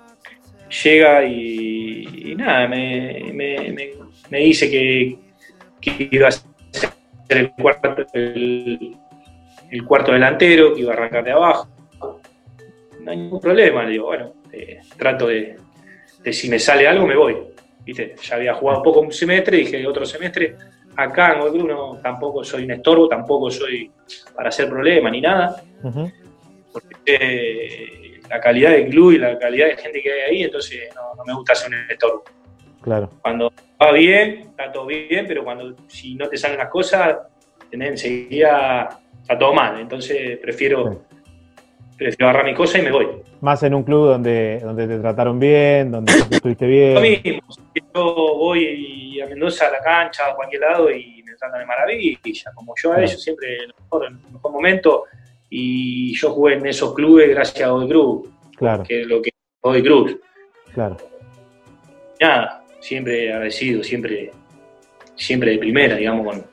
[0.69, 3.89] llega y, y nada, me, me- me-
[4.29, 5.17] me dice que,
[5.81, 6.43] que iba a ser
[7.29, 8.95] el cuarto, el,
[9.71, 11.67] el cuarto delantero, que iba a arrancar de abajo.
[13.01, 15.55] No hay ningún problema, le digo, bueno, eh, trato de,
[16.23, 17.35] de si me sale algo me voy.
[17.85, 18.15] ¿Viste?
[18.21, 20.55] Ya había jugado poco un semestre, dije otro semestre,
[20.95, 23.89] acá en Godoy Cruz no, tampoco soy un estorbo, tampoco soy
[24.35, 25.63] para hacer problema ni nada
[26.71, 30.89] porque eh, la calidad del club y la calidad de gente que hay ahí, entonces
[30.95, 32.23] no, no me gusta ser un estorbo.
[32.81, 33.09] Claro.
[33.21, 33.51] Cuando
[33.81, 37.17] va bien, está todo bien, pero cuando si no te salen las cosas,
[37.63, 37.89] ¿entendés?
[37.91, 38.89] enseguida
[39.21, 39.79] está todo mal.
[39.79, 41.05] Entonces prefiero,
[41.97, 43.07] prefiero agarrar mi cosa y me voy.
[43.41, 46.93] Más en un club donde, donde te trataron bien, donde te estuviste bien.
[46.95, 47.41] Lo mismo,
[47.93, 48.03] yo
[48.37, 52.17] voy a Mendoza a la cancha, a cualquier lado y me tratan de maravilla,
[52.55, 53.07] como yo a Claro.
[53.07, 55.03] ellos siempre en el mejor, en el mejor momento.
[55.49, 59.29] Y yo jugué en esos clubes gracias a Godoy Cruz, Claro, que es lo que
[59.29, 60.17] es Godoy Cruz.
[60.73, 60.97] claro.
[62.19, 64.31] nada, siempre agradecido, siempre,
[65.15, 66.45] siempre de primera, digamos, con,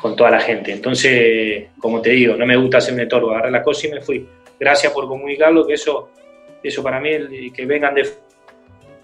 [0.00, 0.72] con toda la gente.
[0.72, 4.00] Entonces, como te digo, no me gusta hacer un estorbo, agarré las cosas y me
[4.00, 4.26] fui.
[4.58, 6.10] Gracias por comunicarlo, que eso,
[6.62, 8.06] eso para mí, el- que vengan de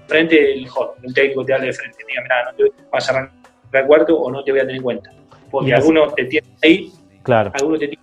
[0.07, 3.13] frente, el mejor, un técnico te hable de frente, diga, mira, no te vas a
[3.13, 3.37] arrancar
[3.73, 5.11] el cuarto o no te voy a tener en cuenta.
[5.51, 7.99] Porque algunos te tienen ahí, Claro, algunos te, ti-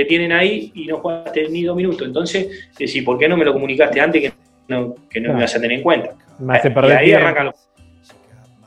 [0.00, 2.06] te tienen ahí y no jugaste ni dos minutos.
[2.06, 4.32] Entonces, decís, ¿por qué no me lo comunicaste antes que
[4.68, 5.34] no, que no Claro.
[5.38, 6.14] me vas a tener en cuenta?
[6.38, 7.24] me hace y ahí tiempo.
[7.26, 7.54] arrancan los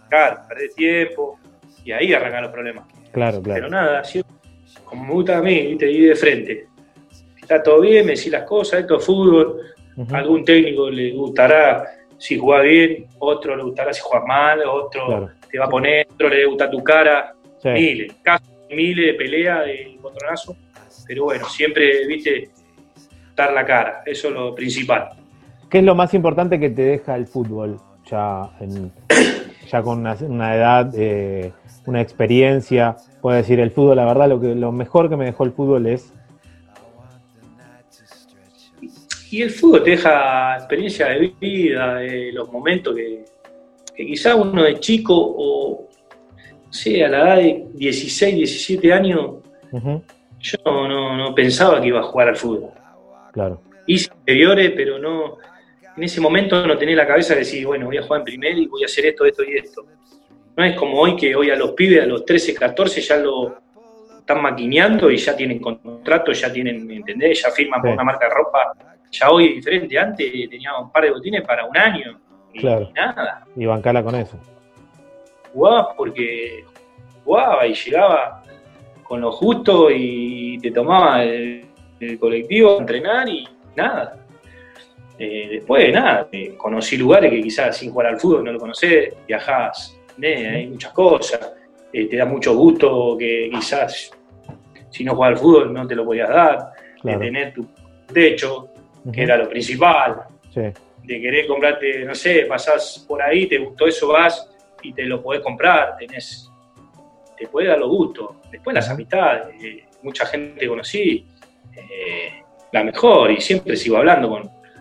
[0.09, 1.39] claro, perdés tiempo
[1.83, 2.85] y ahí arrancan los problemas.
[3.11, 3.69] Claro, Pero claro.
[3.69, 4.21] nada, así,
[4.85, 5.89] como me gusta a mí, ¿viste?
[5.91, 6.67] ir de frente.
[7.41, 9.59] Está todo bien, me decís las cosas, esto es fútbol,
[10.11, 11.83] algún técnico le gustará
[12.17, 16.29] si jugás bien, otro le gustará si jugás mal, otro te va a poner, otro
[16.29, 17.33] le gusta tu cara,
[17.65, 20.55] miles, casos, miles de pelea, de encontronazo,
[21.07, 22.49] pero bueno, siempre, viste,
[23.35, 25.09] dar la cara, eso es lo principal.
[25.69, 27.79] ¿Qué es lo más importante que te deja el fútbol
[28.09, 28.49] ya,
[29.71, 31.51] ya con una, edad, eh,
[31.85, 32.95] una experiencia?
[33.21, 35.87] Puedo decir, el fútbol, la verdad, lo, que, lo mejor que me dejó el fútbol
[35.87, 36.13] es
[39.33, 43.25] y el fútbol te deja experiencia de vida, de los momentos que,
[43.95, 45.89] que quizá uno de chico o,
[46.69, 49.37] sea, a la edad de 16, 17 años,
[50.43, 52.71] yo no, pensaba que iba a jugar al fútbol.
[53.31, 53.61] Claro.
[53.87, 55.37] Hice inferiores, pero no,
[55.95, 58.57] en ese momento no tenía la cabeza de decir, bueno, voy a jugar en primer
[58.57, 59.85] y voy a hacer esto, esto y esto.
[60.55, 63.57] No es como hoy que hoy a los pibes, a los 13, 14 ya lo
[64.19, 67.41] están maquineando y ya tienen contrato, ya tienen, ¿entendés?
[67.41, 68.73] Ya firman por una marca de ropa
[69.13, 69.97] ya hoy es diferente.
[69.97, 72.19] Antes tenía un par de botines para un año
[72.51, 72.89] y, claro.
[72.93, 73.45] nada.
[73.55, 74.37] Y bancala con eso.
[75.53, 76.65] Jugaba porque
[77.23, 78.42] jugaba y llegaba
[79.13, 81.67] con lo justo y te tomaba el,
[82.19, 84.25] colectivo a entrenar y nada.
[85.19, 89.13] Eh, después, nada, eh, conocí lugares que quizás sin jugar al fútbol no lo conocés,
[89.27, 91.53] viajás, hay muchas cosas,
[91.93, 94.09] eh, te da mucho gusto que quizás
[94.89, 96.71] si no juegas al fútbol no te lo podías dar,
[97.03, 97.67] de tener tu
[98.11, 98.69] techo,
[99.13, 100.23] que era lo principal.
[100.55, 104.49] De querer comprarte, no sé, pasás por ahí, te gustó eso, vas
[104.81, 106.49] y te lo podés comprar, tenés,
[107.43, 108.31] te puede dar los gustos.
[108.51, 111.25] Después las amistades, eh, mucha gente conocí,
[111.75, 112.41] eh,
[112.71, 114.29] la mejor, y siempre sigo hablando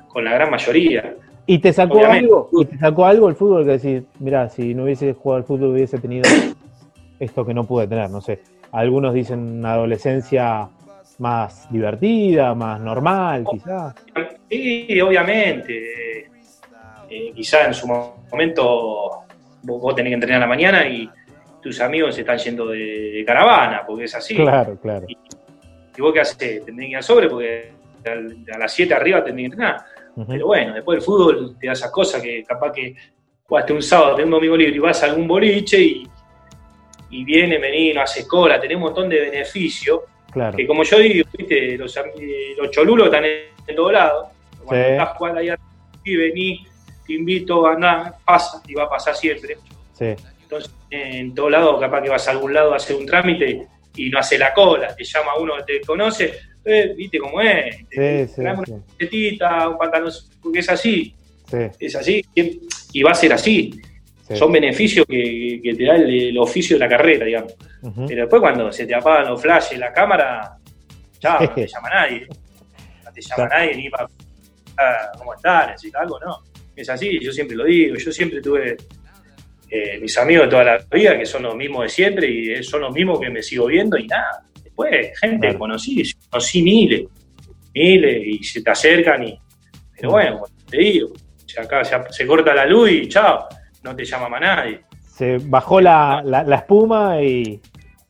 [0.09, 1.17] con, la gran mayoría.
[1.47, 2.49] ¿Y te sacó algo?
[2.53, 5.71] ¿Y te sacó algo el fútbol que decís, mira, si no hubiese jugado al fútbol
[5.71, 6.29] hubiese tenido
[7.19, 8.41] esto que no pude tener, no sé.
[8.71, 10.69] Algunos dicen una adolescencia
[11.19, 13.95] más divertida, más normal, quizás.
[14.49, 16.25] Sí, obviamente.
[17.11, 19.25] Eh, quizás en su momento
[19.63, 21.09] vos, tenés que entrenar a la mañana y
[21.63, 24.35] tus amigos se están yendo de, caravana, porque es así.
[24.35, 25.07] Claro, claro.
[25.09, 25.17] Y,
[26.01, 27.73] vos qué haces, tendrías que ir a sobre, porque
[28.53, 29.85] a, las 7 arriba tendrías que entrenar.
[30.29, 32.95] Pero bueno, después del fútbol te da esas cosas que capaz que
[33.45, 36.07] jugaste un sábado, tenés un domingo libre y vas a algún boliche y,
[37.11, 40.01] y viene, vení, no haces cola, tenés un montón de beneficios
[40.57, 41.77] que como yo digo, ¿viste?
[41.77, 41.95] Los,
[42.57, 44.29] los cholulos están en, todos lados.
[44.65, 45.51] Cuando estás jugando ahí
[46.05, 46.67] y vení,
[47.07, 49.59] te invito, a andar, pasa, y va a pasar siempre.
[49.99, 53.67] Entonces, en todos lados, capaz que vas a algún lado a hacer un trámite
[53.97, 56.35] y no hace la cola, te llama uno que te conoce,
[56.65, 58.63] eh, viste cómo es, te, sí, una
[58.99, 60.13] chetita, un pantalón,
[60.43, 61.15] porque es así,
[61.79, 62.23] es así,
[62.93, 63.81] y va a ser así.
[64.35, 67.55] Son beneficios que, te da el, oficio de la carrera, digamos.
[68.07, 70.57] Pero después cuando se te apagan los flashes, la cámara,
[71.21, 72.27] ya no te llama nadie.
[73.05, 74.09] No te llama nadie ni para
[75.19, 76.39] cómo estás, necesitas algo, no.
[76.75, 78.77] Es así, yo siempre lo digo, yo siempre tuve
[79.75, 82.83] eh, mis amigos de toda la vida que son los mismos de siempre y son
[82.83, 84.45] los mismos que me sigo viendo y nada.
[84.63, 87.05] Después, gente conocí, conocí miles,
[87.75, 89.39] miles y se te acercan y.
[89.97, 91.13] Pero bueno, te digo,
[91.57, 93.49] acá se corta la luz y chao
[93.83, 94.81] no te llama más nadie.
[95.01, 97.59] Se bajó la, la, espuma y,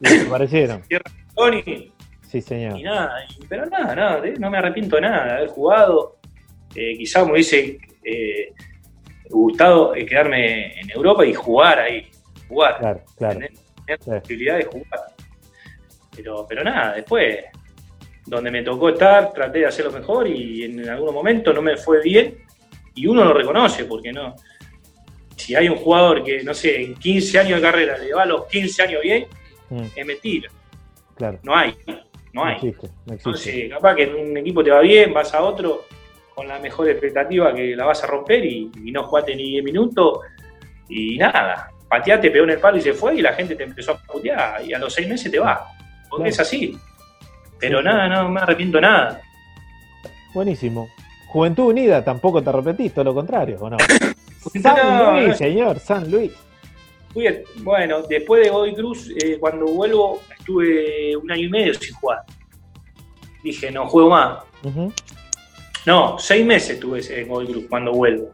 [0.01, 0.83] desaparecieron.
[1.37, 1.93] Tony.
[2.23, 2.77] Sí, señor.
[2.77, 3.15] Y nada,
[3.49, 6.19] pero nada, nada, no me arrepiento de nada de haber jugado.
[6.75, 8.53] Eh, quizás me hubiese eh,
[9.33, 12.11] gustado eh, quedarme en Europa y jugar ahí.
[12.49, 12.79] Jugar.
[12.79, 13.35] Claro, claro.
[13.35, 13.53] Tener,
[14.07, 15.01] la posibilidad de jugar.
[16.15, 17.45] Pero, pero nada, después,
[18.27, 22.03] donde me tocó estar, traté de hacerlo mejor y en algún momento no me fue
[22.03, 22.39] bien
[22.95, 24.35] y uno lo reconoce porque no,
[25.37, 28.27] si hay un jugador que, no sé, en 15 años de carrera le va a
[28.27, 29.27] los 15 años bien,
[29.71, 29.85] mm.
[29.97, 30.51] es mentira.
[31.17, 31.39] Claro.
[31.43, 31.75] No hay,
[32.33, 32.75] no hay.
[33.07, 35.85] Entonces, capaz que en un equipo te va bien, vas a otro
[36.35, 40.21] con la mejor expectativa que la vas a romper y, no jugaste ni 10 minutos
[40.89, 41.71] y nada.
[41.89, 44.65] Pateaste, pegó en el palo y se fue y la gente te empezó a putear
[44.65, 45.67] y a los 6 meses te va.
[46.09, 46.77] Porque es así.
[47.59, 49.21] Pero nada, no me arrepiento nada.
[50.35, 50.89] Buenísimo.
[51.29, 53.77] Juventud Unida, tampoco te arrepentís, todo lo contrario, ¿o no?
[54.63, 56.33] San Luis, señor, San Luis.
[57.59, 62.21] Bueno, después de Godoy Cruz, eh, cuando vuelvo, estuve un año y medio sin jugar.
[63.43, 64.39] Dije, no juego más.
[65.87, 68.33] No, seis meses estuve en Godoy Cruz cuando vuelvo.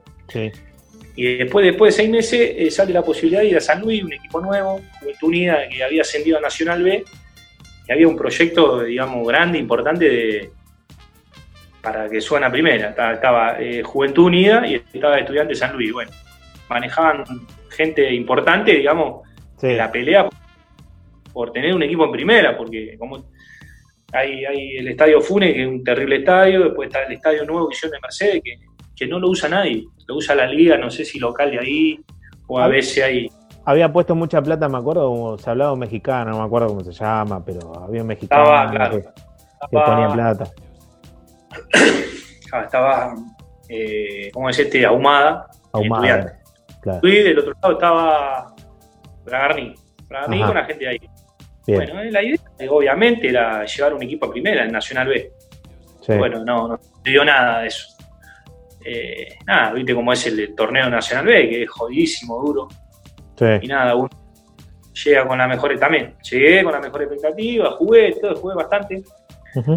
[1.17, 4.05] Y después, después de seis meses eh, sale la posibilidad de ir a San Luis,
[4.05, 7.05] un equipo nuevo, Juventud Unida, que había ascendido a Nacional B,
[7.89, 10.51] y había un proyecto, digamos, grande, importante de,
[11.83, 12.91] para que suena primera.
[12.91, 15.93] Estaba, eh, Juventud Unida y estaba Estudiante San Luis.
[15.93, 16.11] Bueno,
[16.69, 17.25] manejaban
[17.71, 19.27] gente importante, digamos,
[19.63, 20.29] la pelea
[21.33, 23.25] por tener un equipo en primera, porque como
[24.13, 27.69] hay, hay el estadio Fune, que es un terrible estadio, después está el estadio Nuevo
[27.69, 28.59] Visión de Mercedes, que
[28.97, 29.85] que no lo usa nadie.
[30.09, 32.01] Lo usa la liga, no sé si local de ahí
[32.49, 32.69] o a Ah.
[32.69, 33.31] veces hay.
[33.65, 36.91] Había puesto mucha plata, me acuerdo, se hablaba un mexicano, no me acuerdo cómo se
[36.91, 38.97] llama, pero había un mexicano Estaba, claro.
[38.97, 39.03] que,
[39.71, 40.51] que ponía plata.
[42.51, 43.15] Ah, estaba,
[43.69, 44.85] eh, ¿cómo es este?
[44.87, 45.47] Ahumada.
[45.73, 46.39] Ahumada.
[46.81, 47.07] Claro.
[47.07, 48.55] Y del otro lado estaba
[49.27, 49.75] Bragarni.
[50.09, 51.01] Bragarni con la gente de ahí.
[51.69, 51.81] Bien.
[51.81, 52.39] Bueno, la idea,
[52.71, 55.33] obviamente, era llevar un equipo a primera en Nacional B.
[56.01, 56.15] sí.
[56.15, 57.97] Bueno, no, no dio nada de eso.
[58.85, 62.69] Eh, nada, viste cómo es el, torneo Nacional B, que es jodidísimo, duro.
[63.37, 63.45] sí.
[63.63, 64.09] Y nada, uno
[65.05, 66.15] llega con la mejor también.
[66.31, 69.03] Llegué con la mejor expectativa, jugué, todo, jugué bastante,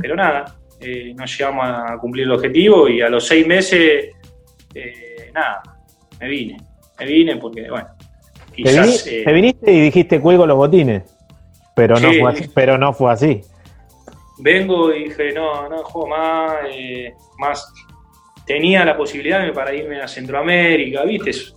[0.01, 4.09] pero nada, eh, no llegamos a cumplir el objetivo y a los seis meses,
[4.73, 5.61] eh, nada,
[6.19, 6.57] me vine.
[6.99, 7.87] Me vine porque, bueno,
[8.55, 9.07] quizás.
[9.07, 11.03] eh, te viniste y dijiste cuelgo los botines,
[11.75, 12.19] pero no, Sí.
[12.19, 13.41] fue así, pero no fue así.
[14.39, 17.73] vengo y dije, no, no juego más, eh, más.
[18.45, 21.31] Tenía la posibilidad para irme a Centroamérica, ¿viste?
[21.33, 21.51] Sí,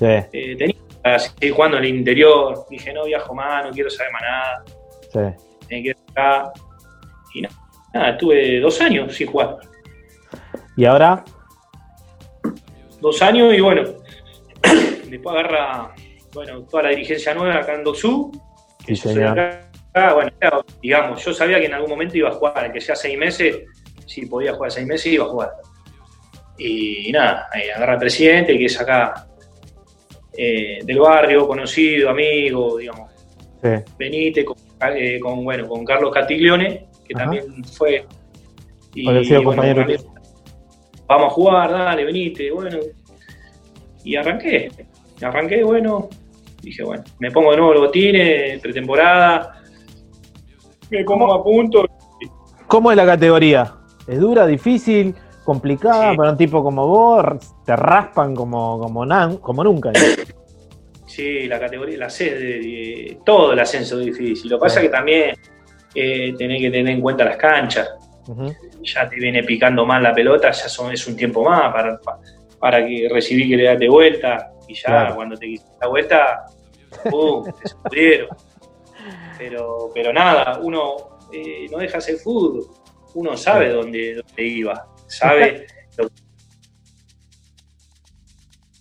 [0.00, 2.64] Eh, tenía para seguir jugando en el interior.
[2.70, 4.64] Dije, no viajo más, no quiero saber más nada,
[5.12, 5.44] sí.
[5.70, 6.52] me quedo acá.
[7.34, 7.54] Y nada,
[7.92, 9.58] nada, estuve dos años sin jugar.
[10.76, 11.24] Y ahora,
[13.00, 13.82] Dos años y bueno,
[15.10, 15.94] después agarra,
[16.32, 18.32] bueno, toda la dirigencia nueva acá en Doxú.
[18.86, 19.38] Sí, yo soy señor.
[19.38, 20.14] acá.
[20.14, 23.18] bueno, claro, digamos, yo sabía que en algún momento iba a jugar, que sea seis
[23.18, 23.62] meses,
[24.06, 25.50] si podía jugar seis meses, iba a jugar.
[26.58, 29.26] Y nada, ahí agarra al presidente, que es acá
[30.36, 33.14] eh, del barrio, conocido, amigo, digamos,
[33.64, 34.56] Sí, Benítez, con,
[34.94, 37.24] eh, con, bueno, con Carlos Catiglione, que Ajá.
[37.24, 38.04] también fue.
[38.94, 39.86] Y, bueno, compañero
[41.06, 42.78] vamos a jugar, dale, Benítez, bueno.
[44.04, 44.70] Y arranqué,
[45.22, 46.10] arranqué, bueno,
[46.64, 49.60] dije, bueno, me pongo de nuevo los botines, pretemporada,
[50.90, 51.84] me como a punto.
[52.66, 53.74] ¿Cómo es la categoría?
[54.06, 56.16] ¿Es dura, difícil, complicada Sí.
[56.16, 57.24] para un tipo como vos?
[57.64, 59.92] ¿Te raspan como, como, nan- como nunca?
[61.06, 64.50] Sí, la categoría, la C, de, de- todo el ascenso es difícil.
[64.50, 65.36] Lo que pasa es que también
[65.94, 67.88] eh, tenés que tener en cuenta las canchas.
[68.82, 72.18] Ya te viene picando más la pelota, ya son, es un tiempo más para, pa-
[72.58, 75.14] para que recibí que le date vuelta y ya Claro.
[75.16, 76.44] cuando te quisiste la vuelta,
[79.36, 82.66] Pero, pero nada, uno eh, no deja hacer fútbol,
[83.14, 85.66] uno sabe dónde, dónde iba, sabe
[85.98, 86.08] lo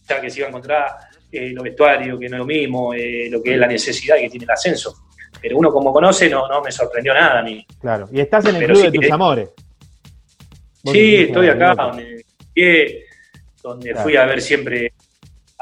[0.08, 0.96] ya que se iba a encontrar
[1.32, 4.30] eh, los vestuarios, que no es lo mismo, eh, lo que es la necesidad que
[4.30, 4.94] tiene el ascenso.
[5.42, 7.66] Pero uno como conoce no, no me sorprendió nada a mí.
[7.82, 8.08] Claro.
[8.12, 9.50] Y estás en el Pero club sí de tus que- amores.
[10.86, 12.26] Sí, estoy acá donde,
[13.64, 14.04] donde Claro.
[14.04, 14.93] fui a ver siempre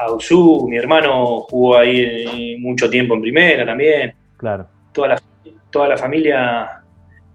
[0.05, 0.67] a Usú.
[0.69, 4.13] Mi hermano jugó ahí eh, mucho tiempo en primera también.
[4.37, 4.67] Claro.
[4.91, 5.21] Toda la,
[5.69, 6.81] toda la familia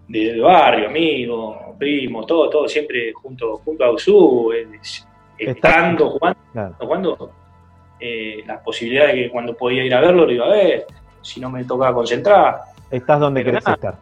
[0.09, 4.53] del barrio, amigos, primos, todo, todo siempre junto, junto a Usú,
[5.39, 6.75] estando, jugando, Claro.
[6.79, 7.33] jugando
[8.01, 10.87] eh, las posibilidades de que cuando podía ir a verlo lo iba a ver.
[11.23, 12.61] Si no me tocaba concentrar.
[12.91, 13.75] Estás donde Pero querés nada.
[13.75, 13.95] estar.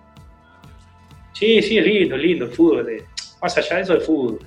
[1.32, 2.88] Sí, sí, es lindo, es lindo el fútbol.
[2.90, 3.04] eh.
[3.42, 4.38] Más allá de eso, el fútbol.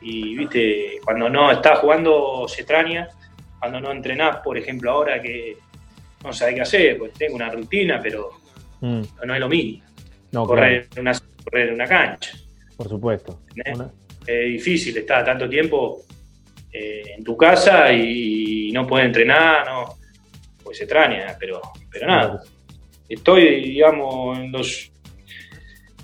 [0.00, 3.08] Y viste, cuando no estás jugando se extraña,
[3.58, 5.56] cuando no entrenás, por ejemplo, ahora que
[6.24, 8.30] no sabés qué hacer, pues tengo una rutina, pero
[8.80, 9.02] Mm.
[9.26, 9.84] no es lo mismo.
[10.32, 12.32] No, correr, claro, en una, correr en una cancha.
[12.76, 13.40] por supuesto.
[13.48, 13.74] ¿entendés?
[13.76, 13.90] Una-
[14.26, 16.02] Es difícil estar tanto tiempo
[16.70, 19.96] eh, en tu casa y no poder entrenar, no,
[20.62, 22.42] pues se extraña, pero, pero nada.
[23.08, 24.92] estoy, digamos, en los,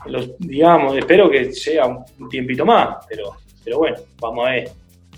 [0.06, 4.70] en los- digamos, espero que sea un tiempito más, pero, pero bueno, vamos a ver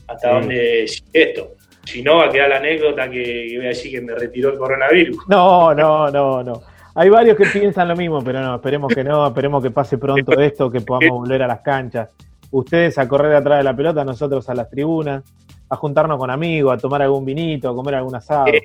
[0.08, 0.34] hasta Sí.
[0.34, 1.55] dónde sigue esto.
[1.86, 4.50] Si no, va a quedar la anécdota que, que voy a decir que me retiró
[4.52, 5.16] el coronavirus.
[5.28, 6.62] No, no, no, no.
[6.94, 10.32] Hay varios que piensan lo mismo, pero no, esperemos que no, esperemos que pase pronto
[10.40, 12.10] esto, que podamos volver a las canchas.
[12.50, 15.22] Ustedes a correr atrás de la pelota, nosotros a las tribunas,
[15.68, 18.46] a juntarnos con amigos, a tomar algún vinito, a comer algún asado.
[18.46, 18.58] Sí.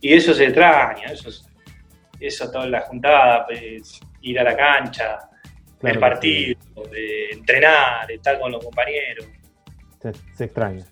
[0.00, 1.44] Y eso se extraña, eso, es-
[2.20, 5.18] eso toda la juntada, pues, ir a la cancha,
[5.80, 6.56] Claro el partido,
[6.92, 9.26] de entrenar, estar con los compañeros.
[10.02, 10.84] Se, se extraña.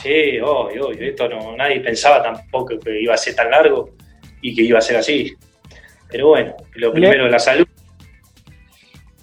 [0.00, 1.08] Sí, obvio, obvio.
[1.10, 3.90] Esto no, nadie pensaba tampoco que iba a ser tan largo
[4.40, 5.32] y que iba a ser así.
[6.10, 7.66] Pero bueno, lo primero la salud.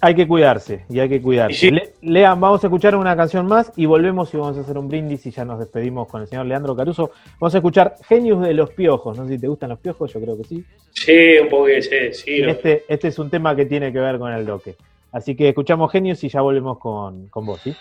[0.02, 1.58] Hay que cuidarse y hay que cuidarse.
[1.58, 1.70] Sí.
[1.70, 4.88] Le- Lean, vamos a escuchar una canción más y volvemos y vamos a hacer un
[4.88, 7.10] brindis y ya nos despedimos con el señor Leandro Caruso.
[7.38, 9.18] Vamos a escuchar Genius de los Piojos.
[9.18, 10.64] No sé si te gustan los piojos, yo creo que sí.
[10.92, 12.40] Sí, un poco que sí, sí.
[12.42, 14.74] Este, este es un tema que tiene que ver con el doque.
[15.12, 17.76] Así que escuchamos Genius y ya volvemos con, con vos, ¿sí?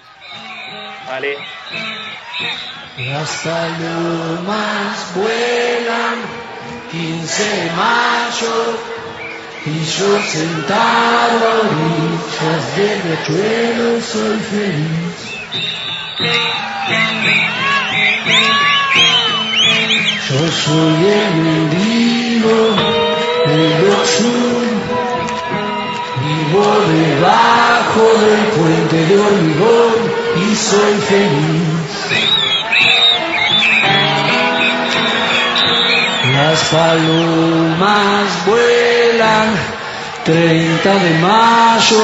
[1.08, 1.36] Vale.
[3.00, 6.20] Las palomas vuelan
[6.92, 8.78] 15 de mayo
[9.66, 15.16] y yo sentado a orillas del riachuelo soy feliz.
[20.28, 22.58] Yo soy el mendigo
[23.48, 24.68] del sur,
[26.22, 29.94] vivo debajo del puente de hormigón
[30.36, 31.80] y soy feliz.
[36.60, 39.48] Las palomas vuelan
[40.26, 42.04] 30 de mayo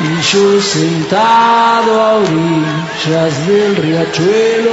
[0.00, 4.72] y yo sentado a orillas del riachuelo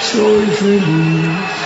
[0.00, 1.59] soy feliz.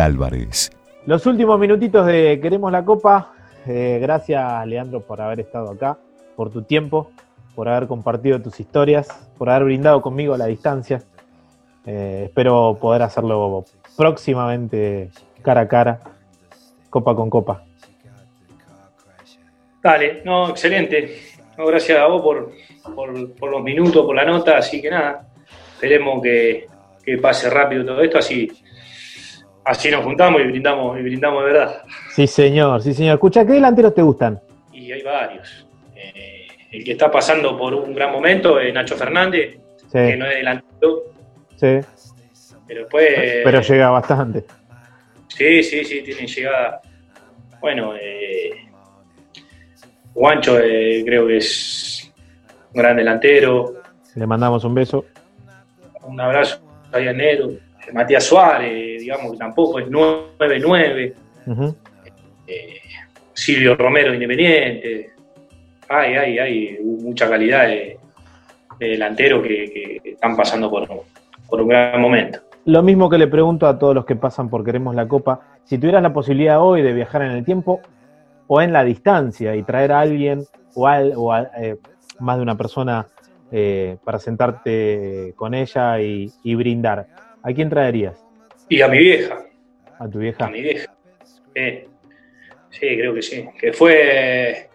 [0.00, 0.70] Álvarez.
[1.06, 3.32] Los últimos minutitos de Queremos la Copa.
[3.66, 5.98] Eh, gracias, Leandro, por haber estado acá,
[6.34, 7.10] por tu tiempo,
[7.54, 9.08] por haber compartido tus historias,
[9.38, 11.02] por haber brindado conmigo a la distancia.
[11.86, 13.64] Eh, espero poder hacerlo
[13.96, 15.10] próximamente
[15.42, 16.00] cara a cara,
[16.90, 17.62] copa con copa.
[19.82, 21.20] Dale, no, excelente.
[21.56, 22.52] gracias a vos por,
[23.38, 25.28] por, los minutos, por la nota, así que nada,
[25.74, 26.66] esperemos que,
[27.04, 28.50] que pase rápido todo esto, así
[29.66, 31.82] así nos juntamos y brindamos, y brindamos de verdad.
[32.10, 33.14] Sí, señor, sí, señor.
[33.14, 34.40] Escucha, ¿qué delanteros te gustan?
[34.72, 35.66] Y hay varios.
[35.94, 40.26] Eh, el que está pasando por un gran momento es Nacho Fernández, Sí, que no
[40.26, 41.02] es delantero,
[41.56, 41.78] sí.
[42.66, 43.08] pero después...
[43.44, 44.44] Pero llega bastante.
[45.28, 46.80] Sí, sí, sí, tiene llegada.
[47.60, 48.50] Bueno, eh,
[50.14, 52.12] Guancho eh, creo que es
[52.72, 53.82] un gran delantero.
[54.14, 55.04] Le mandamos un beso.
[56.02, 56.60] Un abrazo
[56.92, 57.50] a Negro.
[57.92, 61.14] Matías Suárez, digamos que tampoco es 9-9.
[61.46, 61.76] Ujú.
[62.46, 62.80] Eh,
[63.32, 65.10] Silvio Romero Independiente.
[65.88, 67.98] Hay, hay, hay mucha calidad de,
[68.80, 70.88] de delanteros que, que están pasando por,
[71.48, 72.40] por un gran momento.
[72.64, 75.78] Lo mismo que le pregunto a todos los que pasan por Queremos la Copa, si
[75.78, 77.80] tuvieras la posibilidad hoy de viajar en el tiempo
[78.48, 80.44] o en la distancia y traer a alguien
[80.74, 81.76] o, al- o a, eh,
[82.18, 83.06] más de una persona
[83.52, 87.06] eh, para sentarte con ella y, y brindar,
[87.46, 88.24] ¿a quién traerías?
[88.68, 89.38] Y a mi vieja,
[89.98, 90.48] ¿A tu a vieja?
[90.48, 90.92] mi vieja.
[91.54, 91.84] Sí,
[92.70, 93.48] sí, creo que sí.
[93.58, 94.68] Que fue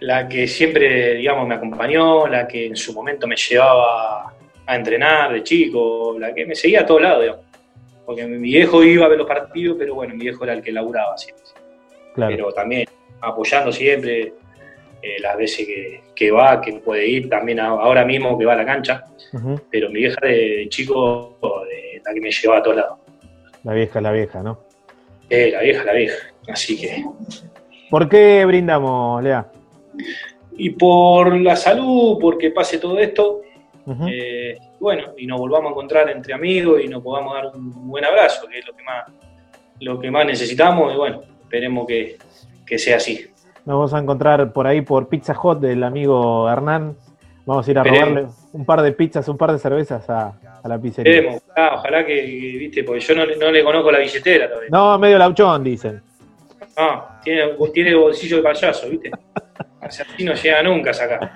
[0.00, 4.34] la que siempre, digamos, me acompañó, la que en su momento me llevaba
[4.66, 7.44] a entrenar de chico, la que me seguía a todos lados, digamos.
[8.06, 10.72] Porque mi viejo iba a ver los partidos, pero bueno, mi viejo era el que
[10.72, 11.44] laburaba siempre.
[12.14, 12.34] Claro.
[12.34, 12.88] Pero también
[13.20, 14.32] apoyando siempre
[15.04, 18.56] eh, las veces que, que va, que puede ir, también ahora mismo que va a
[18.56, 19.04] la cancha.
[19.70, 22.98] Pero mi vieja de chico, de la que me llevaba a todos lados.
[23.64, 24.60] La vieja, la vieja, ¿no?
[25.28, 26.16] Eh, la vieja, la vieja.
[26.48, 27.04] Así que
[27.90, 29.50] ¿Por qué brindamos, Lea?
[30.56, 33.42] y por la salud, porque pase todo esto,
[34.08, 38.04] eh, bueno, y nos volvamos a encontrar entre amigos y nos podamos dar un buen
[38.04, 39.04] abrazo, que es lo que más,
[39.80, 42.16] lo que más necesitamos, y bueno, esperemos que,
[42.64, 43.26] que sea así.
[43.66, 46.96] Nos vamos a encontrar por ahí por Pizza Hot del amigo Hernán.
[47.46, 48.08] Vamos a ir a Esperemos.
[48.10, 50.32] robarle un par de pizzas, un par de cervezas a,
[50.62, 51.12] a la pizzería.
[51.14, 52.22] Esperemos, ojalá, ojalá que,
[52.58, 54.68] viste, porque yo no, le- no le conozco la billetera todavía.
[54.70, 56.02] No, medio lauchón, dicen.
[56.78, 59.10] No, tiene, tiene bolsillo de payaso, viste.
[59.80, 61.30] Así no llega nunca a sacar.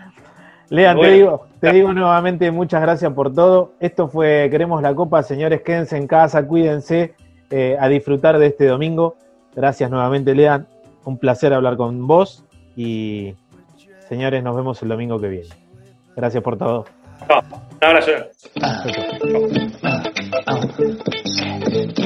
[0.70, 1.14] Lean, te Bueno.
[1.14, 3.72] digo, te digo nuevamente muchas gracias por todo.
[3.80, 7.14] Esto fue Queremos la Copa, señores, quédense en casa, cuídense,
[7.50, 9.16] eh, a disfrutar de este domingo.
[9.54, 10.66] Gracias nuevamente, Lean.
[11.08, 12.44] Un placer hablar con vos
[12.76, 13.32] y
[14.10, 15.48] señores, nos vemos el domingo que viene.
[16.14, 16.84] Gracias por todo.
[17.30, 18.12] No, un abrazo.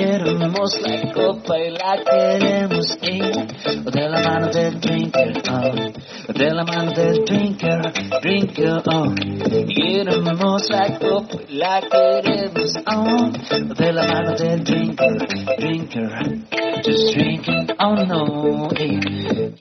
[0.02, 3.46] Queremos la copa y la queremos ir
[3.84, 9.14] de la mano del drinker, oh, de la mano del drinker, drinker, oh.
[9.14, 13.30] Queremos la copa y la queremos, oh,
[13.78, 16.10] de la mano del drinker, drinker,
[16.84, 19.52] just drinking, oh no, eh.